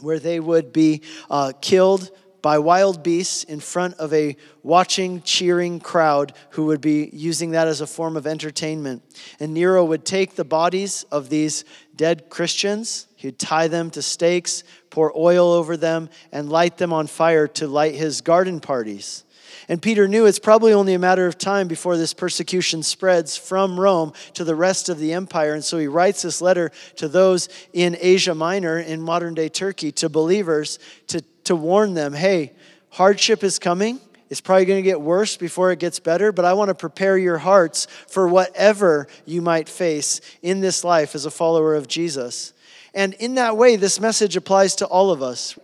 [0.00, 2.10] where they would be uh, killed
[2.44, 7.66] by wild beasts in front of a watching, cheering crowd who would be using that
[7.66, 9.02] as a form of entertainment.
[9.40, 11.64] And Nero would take the bodies of these
[11.96, 17.06] dead Christians, he'd tie them to stakes, pour oil over them, and light them on
[17.06, 19.24] fire to light his garden parties.
[19.66, 23.80] And Peter knew it's probably only a matter of time before this persecution spreads from
[23.80, 25.54] Rome to the rest of the empire.
[25.54, 29.92] And so he writes this letter to those in Asia Minor, in modern day Turkey,
[29.92, 32.52] to believers to to warn them hey,
[32.90, 34.00] hardship is coming.
[34.30, 37.16] It's probably going to get worse before it gets better, but I want to prepare
[37.16, 42.52] your hearts for whatever you might face in this life as a follower of Jesus.
[42.94, 45.58] And in that way, this message applies to all of us.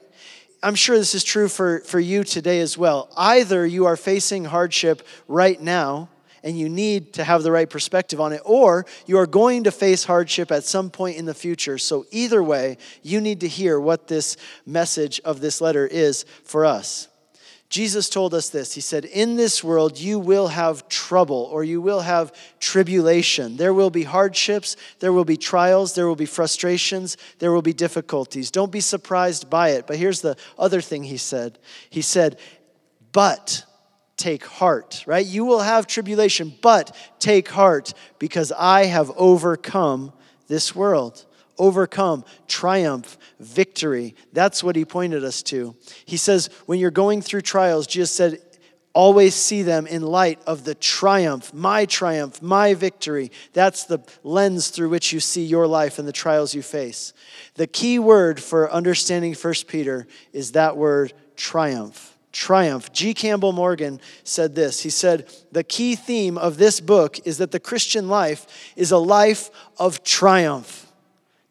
[0.62, 3.08] I'm sure this is true for, for you today as well.
[3.16, 6.10] Either you are facing hardship right now,
[6.42, 9.70] and you need to have the right perspective on it, or you are going to
[9.70, 11.78] face hardship at some point in the future.
[11.78, 16.64] So, either way, you need to hear what this message of this letter is for
[16.64, 17.08] us.
[17.70, 18.74] Jesus told us this.
[18.74, 23.56] He said, In this world, you will have trouble or you will have tribulation.
[23.56, 27.72] There will be hardships, there will be trials, there will be frustrations, there will be
[27.72, 28.50] difficulties.
[28.50, 29.86] Don't be surprised by it.
[29.86, 32.40] But here's the other thing he said He said,
[33.12, 33.64] But
[34.20, 35.26] take heart, right?
[35.26, 40.12] You will have tribulation, but take heart because I have overcome
[40.46, 41.24] this world.
[41.58, 44.14] Overcome, triumph, victory.
[44.32, 45.74] That's what he pointed us to.
[46.04, 48.40] He says, when you're going through trials, Jesus said,
[48.92, 53.30] always see them in light of the triumph, my triumph, my victory.
[53.52, 57.12] That's the lens through which you see your life and the trials you face.
[57.54, 62.09] The key word for understanding 1 Peter is that word triumph
[62.40, 62.90] triumph.
[62.90, 63.12] G.
[63.12, 64.80] Campbell Morgan said this.
[64.80, 68.98] He said, The key theme of this book is that the Christian life is a
[68.98, 70.90] life of triumph.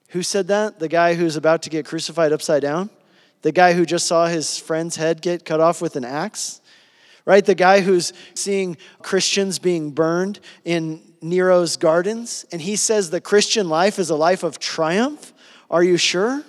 [0.09, 0.79] Who said that?
[0.79, 2.89] The guy who's about to get crucified upside down?
[3.43, 6.59] The guy who just saw his friend's head get cut off with an axe?
[7.23, 7.45] Right?
[7.45, 13.69] The guy who's seeing Christians being burned in Nero's gardens, and he says the Christian
[13.69, 15.33] life is a life of triumph?
[15.69, 16.43] Are you sure?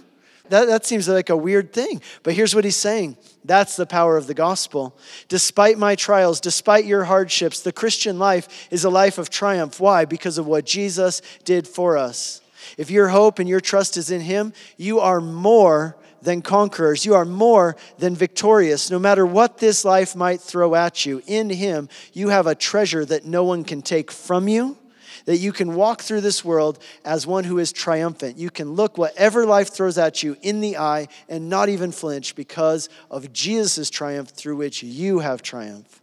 [0.51, 2.03] That, that seems like a weird thing.
[2.25, 4.97] But here's what he's saying that's the power of the gospel.
[5.29, 9.81] Despite my trials, despite your hardships, the Christian life is a life of triumph.
[9.81, 10.05] Why?
[10.05, 12.43] Because of what Jesus did for us.
[12.77, 17.07] If your hope and your trust is in him, you are more than conquerors.
[17.07, 18.91] You are more than victorious.
[18.91, 23.05] No matter what this life might throw at you, in him, you have a treasure
[23.07, 24.77] that no one can take from you
[25.27, 28.39] that you can walk through this world as one who is triumphant.
[28.39, 32.35] You can look whatever life throws at you in the eye and not even flinch
[32.35, 36.01] because of Jesus' triumph through which you have triumph.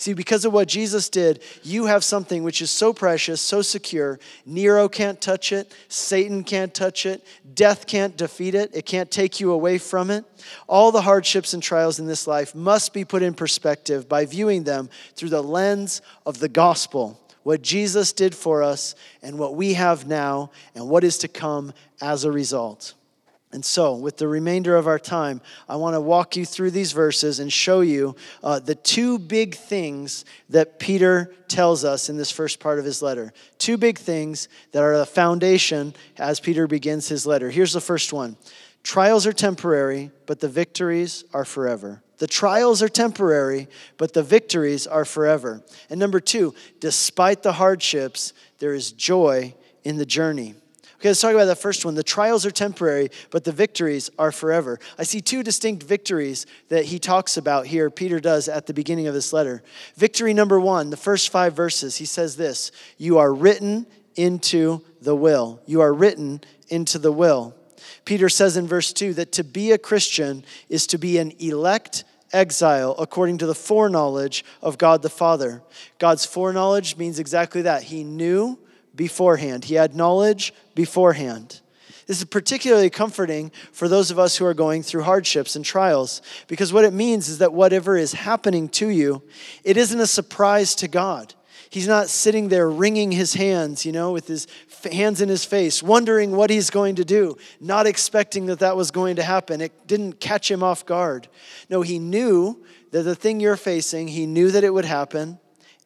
[0.00, 4.18] See, because of what Jesus did, you have something which is so precious, so secure.
[4.46, 7.22] Nero can't touch it, Satan can't touch it,
[7.52, 10.24] death can't defeat it, it can't take you away from it.
[10.66, 14.64] All the hardships and trials in this life must be put in perspective by viewing
[14.64, 19.74] them through the lens of the gospel what Jesus did for us and what we
[19.74, 22.94] have now and what is to come as a result.
[23.52, 26.92] And so, with the remainder of our time, I want to walk you through these
[26.92, 32.30] verses and show you uh, the two big things that Peter tells us in this
[32.30, 33.32] first part of his letter.
[33.58, 37.50] Two big things that are the foundation as Peter begins his letter.
[37.50, 38.36] Here's the first one
[38.84, 42.02] Trials are temporary, but the victories are forever.
[42.20, 45.62] The trials are temporary, but the victories are forever.
[45.88, 49.54] And number two, despite the hardships, there is joy
[49.84, 50.54] in the journey.
[50.96, 51.94] Okay, let's talk about that first one.
[51.94, 54.78] The trials are temporary, but the victories are forever.
[54.98, 59.06] I see two distinct victories that he talks about here, Peter does at the beginning
[59.06, 59.62] of this letter.
[59.96, 65.16] Victory number one, the first five verses, he says this You are written into the
[65.16, 65.62] will.
[65.64, 67.54] You are written into the will.
[68.04, 72.04] Peter says in verse 2 that to be a Christian is to be an elect
[72.32, 75.62] exile according to the foreknowledge of God the Father.
[75.98, 77.84] God's foreknowledge means exactly that.
[77.84, 78.58] He knew
[78.94, 81.60] beforehand, He had knowledge beforehand.
[82.06, 86.22] This is particularly comforting for those of us who are going through hardships and trials
[86.48, 89.22] because what it means is that whatever is happening to you,
[89.62, 91.34] it isn't a surprise to God.
[91.70, 94.48] He's not sitting there wringing his hands, you know, with his
[94.90, 98.90] hands in his face, wondering what he's going to do, not expecting that that was
[98.90, 99.60] going to happen.
[99.60, 101.28] It didn't catch him off guard.
[101.68, 105.38] No, he knew that the thing you're facing, he knew that it would happen,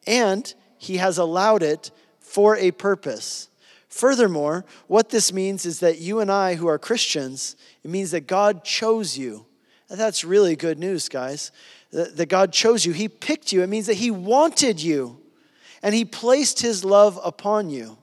[0.07, 3.49] and he has allowed it for a purpose.
[3.87, 8.25] Furthermore, what this means is that you and I, who are Christians, it means that
[8.25, 9.45] God chose you.
[9.87, 11.51] And that's really good news, guys.
[11.91, 12.91] That God chose you.
[12.91, 13.61] He picked you.
[13.61, 15.21] It means that He wanted you
[15.81, 17.97] and He placed His love upon you.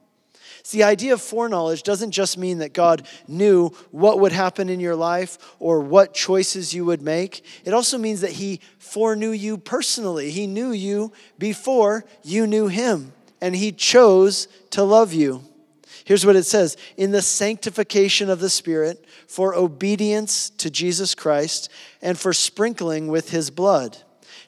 [0.70, 4.96] The idea of foreknowledge doesn't just mean that God knew what would happen in your
[4.96, 7.44] life or what choices you would make.
[7.64, 10.30] It also means that He foreknew you personally.
[10.30, 15.42] He knew you before you knew Him, and He chose to love you.
[16.04, 21.70] Here's what it says In the sanctification of the Spirit, for obedience to Jesus Christ,
[22.00, 23.98] and for sprinkling with His blood.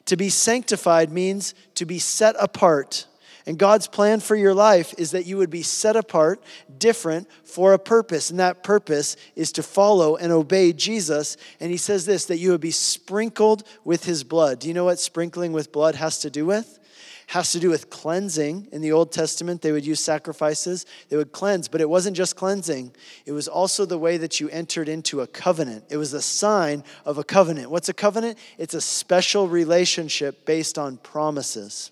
[0.05, 3.07] To be sanctified means to be set apart
[3.47, 6.41] and God's plan for your life is that you would be set apart,
[6.79, 8.31] different for a purpose.
[8.31, 11.37] And that purpose is to follow and obey Jesus.
[11.59, 14.59] And he says this that you would be sprinkled with his blood.
[14.59, 16.79] Do you know what sprinkling with blood has to do with?
[17.27, 18.69] Has to do with cleansing.
[18.71, 22.35] In the Old Testament, they would use sacrifices, they would cleanse, but it wasn't just
[22.35, 22.93] cleansing,
[23.25, 25.85] it was also the way that you entered into a covenant.
[25.89, 27.71] It was a sign of a covenant.
[27.71, 28.37] What's a covenant?
[28.59, 31.91] It's a special relationship based on promises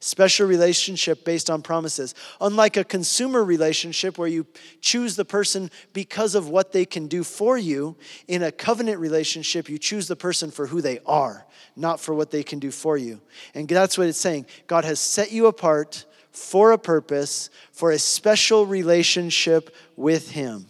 [0.00, 2.14] special relationship based on promises.
[2.40, 4.46] Unlike a consumer relationship where you
[4.80, 7.96] choose the person because of what they can do for you,
[8.28, 12.30] in a covenant relationship, you choose the person for who they are, not for what
[12.30, 13.20] they can do for you.
[13.54, 14.46] And that's what it's saying.
[14.66, 20.66] God has set you apart for a purpose, for a special relationship with Him.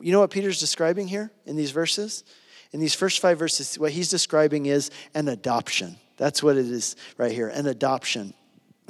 [0.00, 2.24] You know what Peter's describing here in these verses?
[2.72, 5.96] In these first five verses, what he's describing is an adoption.
[6.16, 8.34] That's what it is right here an adoption.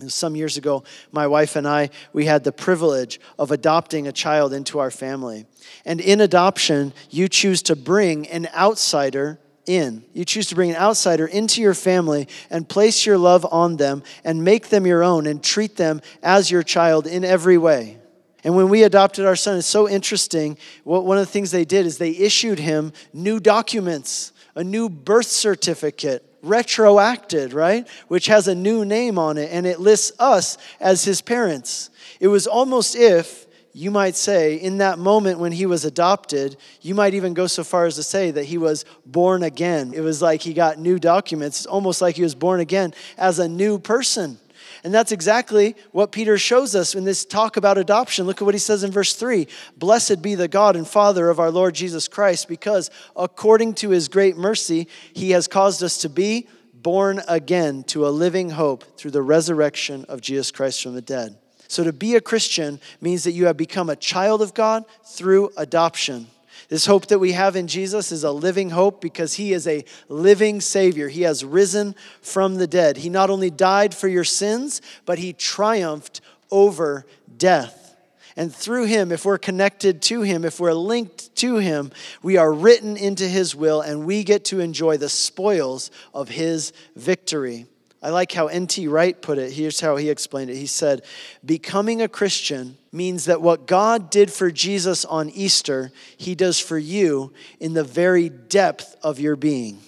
[0.08, 4.52] Some years ago, my wife and I, we had the privilege of adopting a child
[4.52, 5.46] into our family.
[5.84, 10.04] And in adoption, you choose to bring an outsider in.
[10.14, 14.02] You choose to bring an outsider into your family and place your love on them
[14.24, 17.98] and make them your own and treat them as your child in every way.
[18.42, 20.56] And when we adopted our son, it's so interesting.
[20.84, 25.26] One of the things they did is they issued him new documents, a new birth
[25.26, 27.88] certificate, retroacted, right?
[28.08, 31.90] Which has a new name on it and it lists us as his parents.
[32.18, 36.94] It was almost if, you might say, in that moment when he was adopted, you
[36.94, 39.92] might even go so far as to say that he was born again.
[39.94, 43.48] It was like he got new documents, almost like he was born again as a
[43.48, 44.38] new person.
[44.82, 48.26] And that's exactly what Peter shows us in this talk about adoption.
[48.26, 51.38] Look at what he says in verse 3 Blessed be the God and Father of
[51.38, 56.08] our Lord Jesus Christ, because according to his great mercy, he has caused us to
[56.08, 61.02] be born again to a living hope through the resurrection of Jesus Christ from the
[61.02, 61.36] dead.
[61.68, 65.50] So to be a Christian means that you have become a child of God through
[65.56, 66.26] adoption.
[66.70, 69.84] This hope that we have in Jesus is a living hope because he is a
[70.08, 71.08] living Savior.
[71.08, 72.98] He has risen from the dead.
[72.98, 77.04] He not only died for your sins, but he triumphed over
[77.36, 77.96] death.
[78.36, 81.90] And through him, if we're connected to him, if we're linked to him,
[82.22, 86.72] we are written into his will and we get to enjoy the spoils of his
[86.94, 87.66] victory.
[88.02, 88.88] I like how N.T.
[88.88, 89.52] Wright put it.
[89.52, 90.56] Here's how he explained it.
[90.56, 91.02] He said,
[91.44, 96.78] Becoming a Christian means that what God did for Jesus on Easter, he does for
[96.78, 99.80] you in the very depth of your being.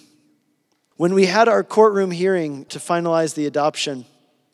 [0.95, 4.05] When we had our courtroom hearing to finalize the adoption,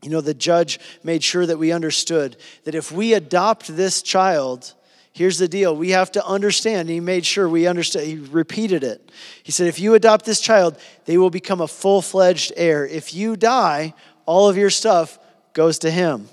[0.01, 4.73] you know, the judge made sure that we understood that if we adopt this child,
[5.19, 5.75] here's the deal.
[5.75, 6.87] We have to understand.
[6.87, 9.11] He made sure we understood he repeated it.
[9.43, 12.87] He said if you adopt this child they will become a full-fledged heir.
[12.87, 13.93] If you die
[14.25, 15.19] all of your stuff
[15.51, 16.29] goes to him.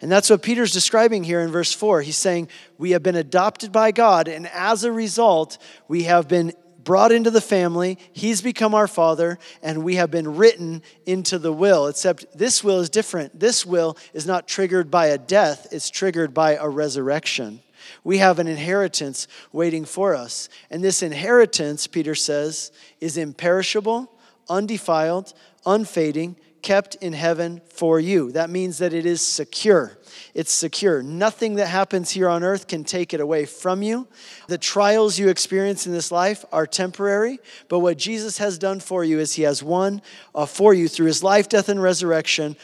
[0.00, 2.46] And that's what peter's describing here in verse 4 he's saying
[2.78, 5.58] we have been adopted by god and as a result
[5.88, 6.52] we have been
[6.84, 7.98] brought into the family.
[8.12, 11.88] He's become our father and we have been written into the will.
[11.88, 13.38] Except this will is different.
[13.38, 15.66] This will is not triggered by a death.
[15.72, 17.62] It's triggered by a resurrection
[18.04, 20.48] We have an inheritance waiting for us.
[20.70, 24.12] And this inheritance, Peter says, is imperishable,
[24.48, 25.34] undefiled,
[25.66, 28.32] unfading, kept in heaven for you.
[28.32, 29.96] That means that it is secure.
[30.34, 31.02] It's secure.
[31.02, 34.08] Nothing that happens here on earth can take it away from you.
[34.48, 37.38] The trials you experience in this life are temporary,
[37.68, 40.02] but what Jesus has done for you is he has won
[40.34, 42.56] uh, for you through his life, death, and resurrection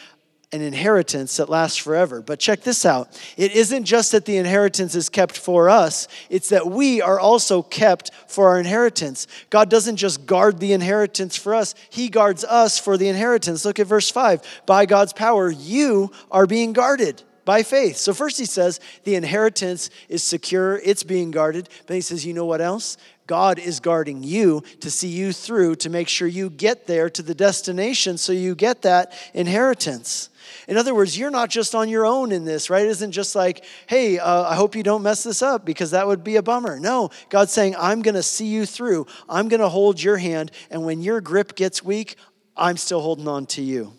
[0.54, 2.22] an inheritance that lasts forever.
[2.22, 6.50] But check this out it isn't just that the inheritance is kept for us, it's
[6.50, 9.26] that we are also kept for our inheritance.
[9.50, 13.64] God doesn't just guard the inheritance for us, He guards us for the inheritance.
[13.64, 14.62] Look at verse 5.
[14.64, 17.96] By God's power, you are being guarded by faith.
[17.96, 21.68] So, first he says the inheritance is secure, it's being guarded.
[21.86, 22.96] But he says, you know what else?
[23.26, 27.22] God is guarding you to see you through to make sure you get there to
[27.22, 30.28] the destination so you get that inheritance.
[30.68, 32.84] In other words, you're not just on your own in this, right?
[32.84, 36.06] It isn't just like, hey, uh, I hope you don't mess this up because that
[36.06, 36.80] would be a bummer.
[36.80, 39.06] No, God's saying, I'm going to see you through.
[39.28, 40.50] I'm going to hold your hand.
[40.70, 42.16] And when your grip gets weak,
[42.56, 43.92] I'm still holding on to you.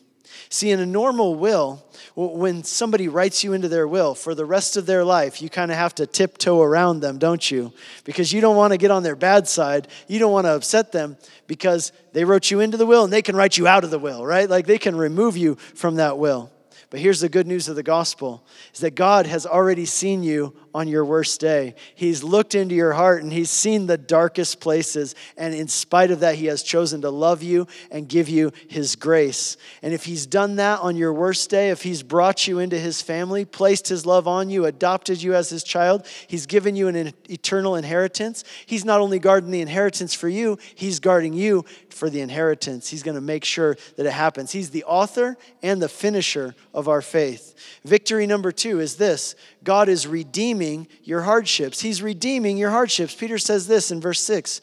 [0.49, 1.85] See, in a normal will,
[2.15, 5.71] when somebody writes you into their will for the rest of their life, you kind
[5.71, 7.73] of have to tiptoe around them, don't you?
[8.03, 9.87] Because you don't want to get on their bad side.
[10.07, 13.21] You don't want to upset them because they wrote you into the will and they
[13.21, 14.49] can write you out of the will, right?
[14.49, 16.51] Like they can remove you from that will.
[16.95, 20.55] But here's the good news of the gospel is that God has already seen you
[20.73, 21.75] on your worst day.
[21.93, 25.13] He's looked into your heart and he's seen the darkest places.
[25.35, 28.95] And in spite of that, he has chosen to love you and give you his
[28.95, 29.57] grace.
[29.81, 33.01] And if he's done that on your worst day, if he's brought you into his
[33.01, 37.13] family, placed his love on you, adopted you as his child, he's given you an
[37.29, 42.21] eternal inheritance, he's not only guarding the inheritance for you, he's guarding you for the
[42.21, 42.89] inheritance.
[42.89, 44.51] He's going to make sure that it happens.
[44.51, 47.53] He's the author and the finisher of our faith.
[47.83, 51.81] Victory number two is this God is redeeming your hardships.
[51.81, 53.15] He's redeeming your hardships.
[53.15, 54.61] Peter says this in verse 6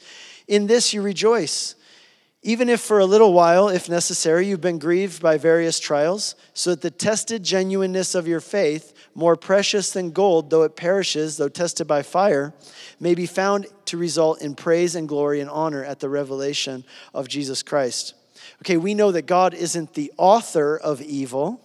[0.49, 1.75] In this you rejoice,
[2.43, 6.70] even if for a little while, if necessary, you've been grieved by various trials, so
[6.70, 11.49] that the tested genuineness of your faith, more precious than gold, though it perishes, though
[11.49, 12.53] tested by fire,
[12.99, 17.29] may be found to result in praise and glory and honor at the revelation of
[17.29, 18.14] Jesus Christ.
[18.62, 21.61] Okay, we know that God isn't the author of evil,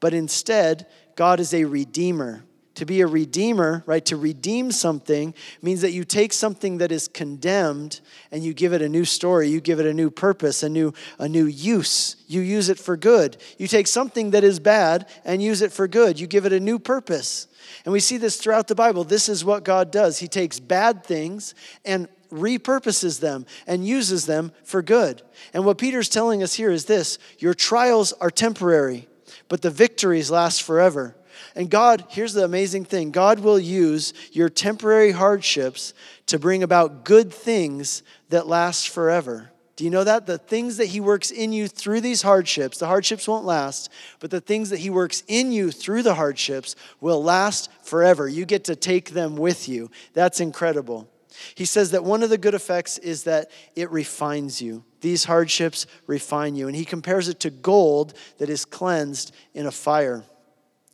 [0.00, 2.44] but instead, God is a redeemer.
[2.76, 7.08] To be a redeemer, right, to redeem something means that you take something that is
[7.08, 10.68] condemned and you give it a new story, you give it a new purpose, a
[10.68, 12.16] new, a new use.
[12.26, 13.36] You use it for good.
[13.58, 16.18] You take something that is bad and use it for good.
[16.18, 17.48] You give it a new purpose.
[17.84, 19.04] And we see this throughout the Bible.
[19.04, 20.18] This is what God does.
[20.18, 25.20] He takes bad things and repurposes them and uses them for good.
[25.52, 29.08] And what Peter's telling us here is this your trials are temporary,
[29.50, 31.14] but the victories last forever.
[31.54, 35.92] And God, here's the amazing thing God will use your temporary hardships
[36.26, 39.50] to bring about good things that last forever.
[39.74, 40.26] Do you know that?
[40.26, 43.90] The things that He works in you through these hardships, the hardships won't last,
[44.20, 48.28] but the things that He works in you through the hardships will last forever.
[48.28, 49.90] You get to take them with you.
[50.12, 51.08] That's incredible.
[51.54, 54.84] He says that one of the good effects is that it refines you.
[55.00, 56.66] These hardships refine you.
[56.66, 60.24] And he compares it to gold that is cleansed in a fire.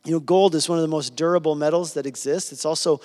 [0.05, 2.53] You know, gold is one of the most durable metals that exists.
[2.53, 3.01] It's also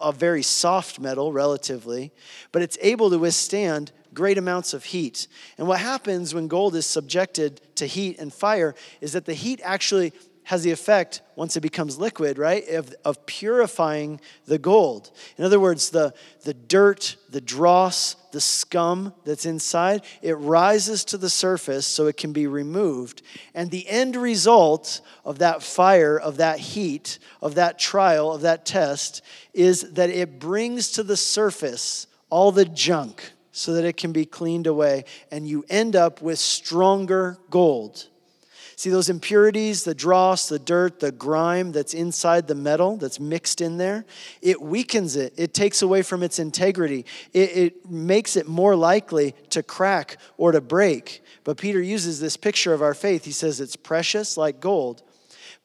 [0.00, 2.12] a very soft metal, relatively,
[2.50, 5.28] but it's able to withstand great amounts of heat.
[5.58, 9.60] And what happens when gold is subjected to heat and fire is that the heat
[9.62, 10.14] actually
[10.46, 15.10] has the effect, once it becomes liquid, right, of, of purifying the gold.
[15.36, 21.18] In other words, the, the dirt, the dross, the scum that's inside, it rises to
[21.18, 23.22] the surface so it can be removed.
[23.56, 28.64] And the end result of that fire, of that heat, of that trial, of that
[28.64, 29.22] test,
[29.52, 34.24] is that it brings to the surface all the junk so that it can be
[34.24, 35.06] cleaned away.
[35.32, 38.06] And you end up with stronger gold.
[38.78, 43.62] See those impurities, the dross, the dirt, the grime that's inside the metal that's mixed
[43.62, 44.04] in there?
[44.42, 45.32] It weakens it.
[45.38, 47.06] It takes away from its integrity.
[47.32, 51.24] It, it makes it more likely to crack or to break.
[51.42, 53.24] But Peter uses this picture of our faith.
[53.24, 55.02] He says it's precious like gold.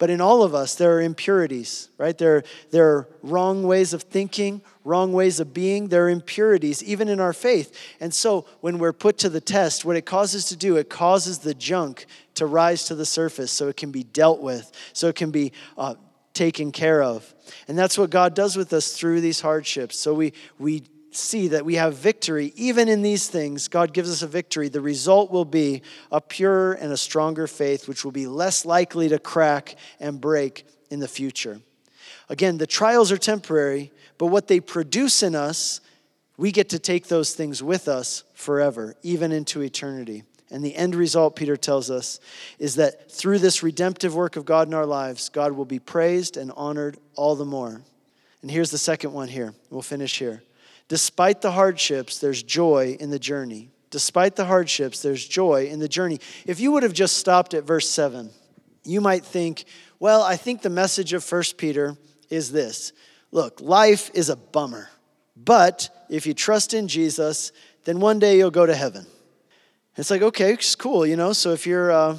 [0.02, 2.18] But in all of us, there are impurities, right?
[2.18, 2.42] There,
[2.72, 5.90] there are wrong ways of thinking, wrong ways of being.
[5.90, 7.78] There are impurities, even in our faith.
[8.00, 11.38] And so when we're put to the test, what it causes to do, it causes
[11.38, 15.16] the junk to rise to the surface so it can be dealt with, so it
[15.16, 15.94] can be uh,
[16.34, 17.36] taken care of.
[17.68, 20.00] And that's what God does with us through these hardships.
[20.00, 20.82] So we, we
[21.12, 22.54] see that we have victory.
[22.56, 24.70] Even in these things, God gives us a victory.
[24.70, 25.82] The result will be
[26.12, 30.66] a purer and a stronger faith, which will be less likely to crack and break
[30.90, 31.62] in the future.
[32.30, 35.82] Again, the trials are temporary, but what they produce in us,
[36.38, 40.24] we get to take those things with us forever, even into eternity.
[40.50, 42.20] And the end result, Peter tells us,
[42.60, 46.36] is that through this redemptive work of God in our lives, God will be praised
[46.36, 47.82] and honored all the more.
[48.42, 49.54] And here's the second one here.
[49.70, 50.44] We'll finish here.
[50.92, 53.70] Despite the hardships, there's joy in the journey.
[53.92, 56.20] Despite the hardships, there's joy in the journey.
[56.46, 58.30] If you would have just stopped at verse 7,
[58.84, 59.64] you might think,
[60.02, 61.96] well, I think the message of 1 Peter
[62.30, 62.92] is this
[63.32, 64.90] Look, life is a bummer,
[65.38, 67.54] but if you trust in Jesus,
[67.86, 69.06] then one day you'll go to heaven.
[69.96, 71.32] It's like, okay, it's cool, you know.
[71.32, 72.18] So if you're uh,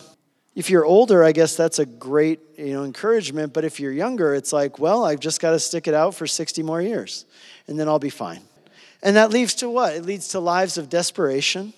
[0.54, 3.52] if you're older, I guess that's a great you know encouragement.
[3.52, 6.26] But if you're younger, it's like, well, I've just got to stick it out for
[6.26, 7.26] 60 more years,
[7.66, 8.40] and then I'll be fine.
[9.03, 9.94] And that leads to what?
[9.94, 11.72] It leads to lives of desperation.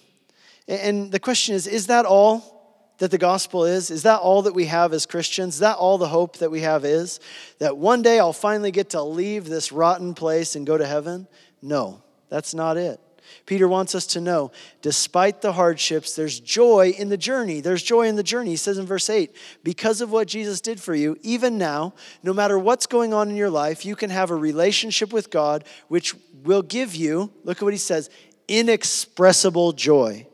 [0.68, 2.54] And the question is, is that all
[2.98, 3.90] that the gospel is?
[3.90, 5.54] Is that all that we have as Christians?
[5.54, 7.20] Is that all the hope that we have is?
[7.58, 11.26] That one day I'll finally get to leave this rotten place and go to heaven?
[11.60, 13.00] No, that's not it.
[13.46, 14.50] Peter wants us to know,
[14.82, 17.60] despite the hardships, there's joy in the journey.
[17.60, 18.50] There's joy in the journey.
[18.50, 22.32] He says in verse 8, because of what Jesus did for you, even now, no
[22.32, 26.14] matter what's going on in your life, you can have a relationship with God which
[26.42, 28.10] will give you, look at what he says,
[28.48, 30.26] inexpressible joy.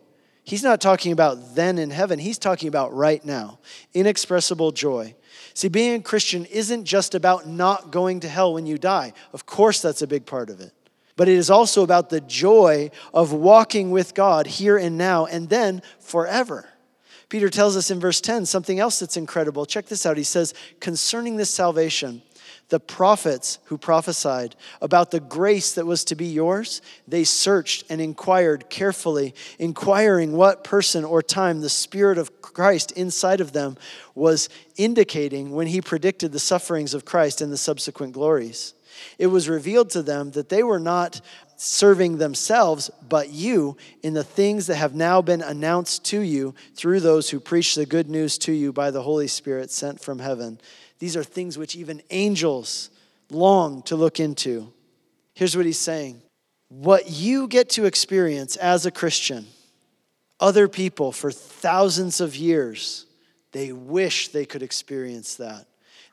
[0.44, 3.61] He's not talking about then in heaven, he's talking about right now.
[3.94, 5.14] Inexpressible joy.
[5.55, 9.12] See, being a Christian isn't just about not going to hell when you die.
[9.32, 10.72] Of course, that's a big part of it
[11.21, 15.51] but it is also about the joy of walking with God here and now and
[15.51, 16.66] then forever.
[17.29, 19.66] Peter tells us in verse 10 something else that's incredible.
[19.66, 20.16] Check this out.
[20.16, 22.23] He says, concerning this salvation,
[22.71, 28.01] the prophets who prophesied about the grace that was to be yours, they searched and
[28.01, 33.77] inquired carefully, inquiring what person or time the Spirit of Christ inside of them
[34.14, 34.49] was
[34.79, 38.73] indicating when he predicted the sufferings of Christ and the subsequent glories
[39.18, 41.20] it was revealed to them that they were not
[41.57, 47.01] serving themselves, but you in the things that have now been announced to you through
[47.01, 50.59] those who preach the good news to you by the Holy Spirit sent from heaven.
[51.01, 52.90] These are things which even angels
[53.30, 54.72] long to look into.
[55.34, 56.22] Here's what he's saying
[56.68, 59.46] What you get to experience as a Christian,
[60.38, 63.05] other people for thousands of years,
[63.53, 65.66] they wish they could experience that.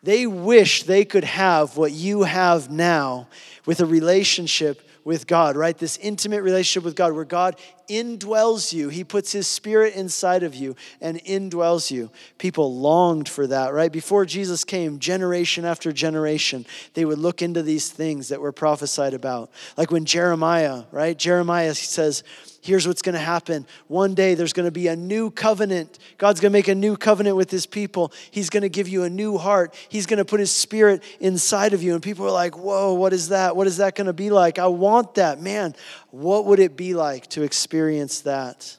[0.03, 3.27] They wish they could have what you have now
[3.65, 5.77] with a relationship with God, right?
[5.77, 7.55] This intimate relationship with God where God
[7.87, 8.89] indwells you.
[8.89, 12.09] He puts His Spirit inside of you and indwells you.
[12.37, 13.91] People longed for that, right?
[13.91, 19.13] Before Jesus came, generation after generation, they would look into these things that were prophesied
[19.13, 19.49] about.
[19.77, 21.17] Like when Jeremiah, right?
[21.17, 22.23] Jeremiah says,
[22.61, 23.65] here's what's going to happen.
[23.87, 25.97] One day there's going to be a new covenant.
[26.17, 28.11] God's going to make a new covenant with his people.
[28.29, 29.73] He's going to give you a new heart.
[29.87, 31.93] He's going to put his spirit inside of you.
[31.93, 33.55] And people are like, whoa, what is that?
[33.55, 34.59] What is that going to be like?
[34.59, 35.41] I want that.
[35.41, 35.75] Man,
[36.11, 37.76] what would it be like to experience
[38.23, 38.77] that?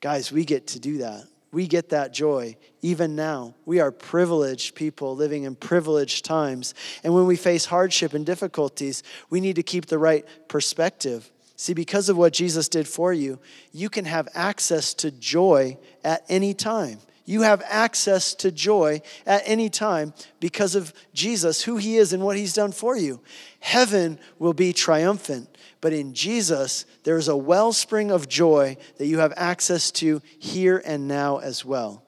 [0.00, 1.24] Guys, we get to do that.
[1.52, 3.54] We get that joy even now.
[3.66, 6.74] We are privileged people living in privileged times.
[7.04, 11.30] And when we face hardship and difficulties, we need to keep the right perspective.
[11.56, 13.38] See, because of what Jesus did for you,
[13.72, 16.98] you can have access to joy at any time.
[17.24, 22.24] You have access to joy at any time because of Jesus, who he is, and
[22.24, 23.20] what he's done for you.
[23.60, 25.51] Heaven will be triumphant,
[25.82, 30.80] but in Jesus, there is a wellspring of joy that you have access to here
[30.86, 32.04] and now as well.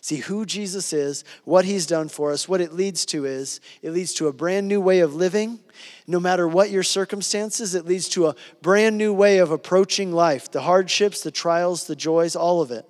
[0.00, 3.90] See who Jesus is, what he's done for us, what it leads to is it
[3.90, 5.58] leads to a brand new way of living.
[6.06, 10.48] No matter what your circumstances, it leads to a brand new way of approaching life
[10.48, 12.88] the hardships, the trials, the joys, all of it.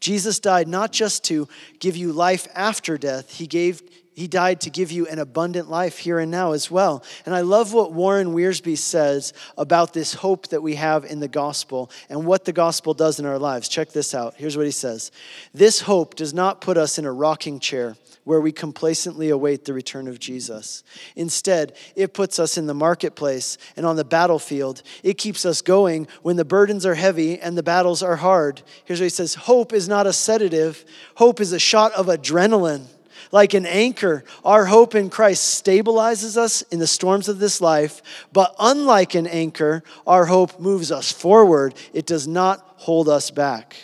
[0.00, 1.46] Jesus died not just to
[1.78, 3.82] give you life after death, he gave
[4.14, 7.02] he died to give you an abundant life here and now as well.
[7.26, 11.28] And I love what Warren Wiersbe says about this hope that we have in the
[11.28, 13.68] gospel and what the gospel does in our lives.
[13.68, 14.34] Check this out.
[14.36, 15.10] Here's what he says
[15.52, 19.74] This hope does not put us in a rocking chair where we complacently await the
[19.74, 20.82] return of Jesus.
[21.14, 24.82] Instead, it puts us in the marketplace and on the battlefield.
[25.02, 28.62] It keeps us going when the burdens are heavy and the battles are hard.
[28.84, 30.84] Here's what he says Hope is not a sedative,
[31.16, 32.86] hope is a shot of adrenaline
[33.32, 38.02] like an anchor, our hope in Christ stabilizes us in the storms of this life,
[38.32, 41.74] but unlike an anchor, our hope moves us forward.
[41.92, 43.76] It does not hold us back.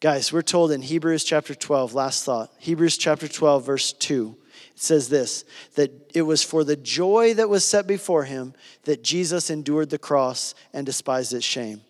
[0.00, 4.36] Guys, we're told in Hebrews chapter 12, last thought, Hebrews chapter 12, verse 2,
[4.74, 5.44] it says this
[5.76, 9.98] that it was for the joy that was set before him that Jesus endured the
[9.98, 11.82] cross and despised its shame.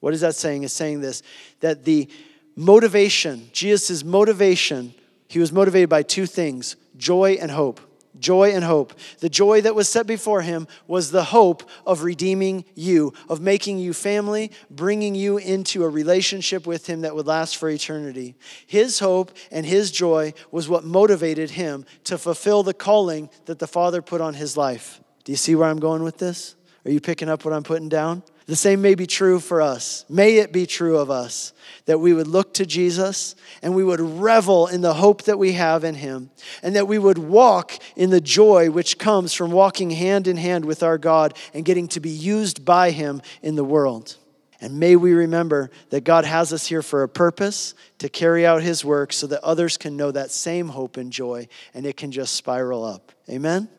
[0.00, 0.64] What is that saying?
[0.64, 1.22] It's saying this
[1.60, 2.08] that the
[2.56, 4.94] motivation, Jesus' motivation
[5.32, 7.80] he was motivated by two things joy and hope.
[8.18, 8.92] Joy and hope.
[9.20, 13.78] The joy that was set before him was the hope of redeeming you, of making
[13.78, 18.34] you family, bringing you into a relationship with him that would last for eternity.
[18.66, 23.66] His hope and his joy was what motivated him to fulfill the calling that the
[23.66, 25.00] Father put on his life.
[25.24, 26.56] Do you see where I'm going with this?
[26.84, 28.22] Are you picking up what I'm putting down?
[28.52, 30.04] The same may be true for us.
[30.10, 31.54] May it be true of us
[31.86, 35.52] that we would look to Jesus and we would revel in the hope that we
[35.52, 36.30] have in Him,
[36.62, 40.66] and that we would walk in the joy which comes from walking hand in hand
[40.66, 44.18] with our God and getting to be used by Him in the world.
[44.60, 48.60] And may we remember that God has us here for a purpose to carry out
[48.60, 52.12] His work so that others can know that same hope and joy and it can
[52.12, 53.12] just spiral up.
[53.30, 53.70] Amen?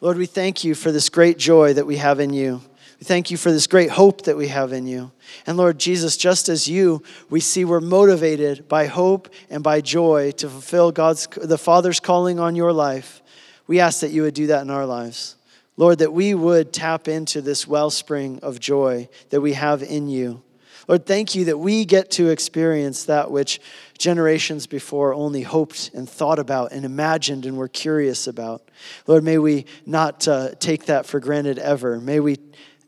[0.00, 2.60] Lord, we thank you for this great joy that we have in you.
[3.00, 5.10] We thank you for this great hope that we have in you.
[5.46, 10.32] And Lord Jesus, just as you, we see we're motivated by hope and by joy
[10.32, 13.22] to fulfill God's the Father's calling on your life.
[13.66, 15.36] We ask that you would do that in our lives.
[15.78, 20.42] Lord, that we would tap into this wellspring of joy that we have in you.
[20.86, 23.60] Lord, thank you that we get to experience that which
[23.96, 28.68] generations before only hoped and thought about and imagined and were curious about.
[29.06, 31.98] Lord, may we not uh, take that for granted ever.
[31.98, 32.38] May we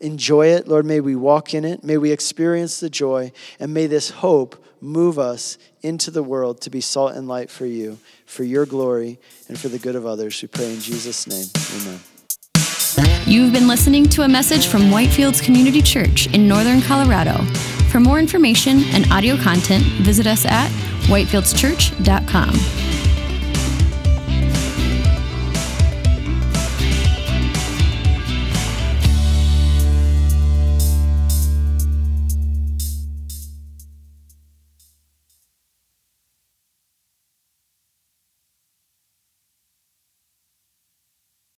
[0.02, 0.68] enjoy it.
[0.68, 1.82] Lord, may we walk in it.
[1.82, 3.32] May we experience the joy.
[3.58, 7.66] And may this hope move us into the world to be salt and light for
[7.66, 10.40] you, for your glory, and for the good of others.
[10.42, 11.46] We pray in Jesus' name.
[11.80, 12.00] Amen.
[13.26, 17.44] You've been listening to a message from Whitefields Community Church in Northern Colorado.
[17.90, 20.68] For more information and audio content, visit us at
[21.06, 22.91] whitefieldschurch.com.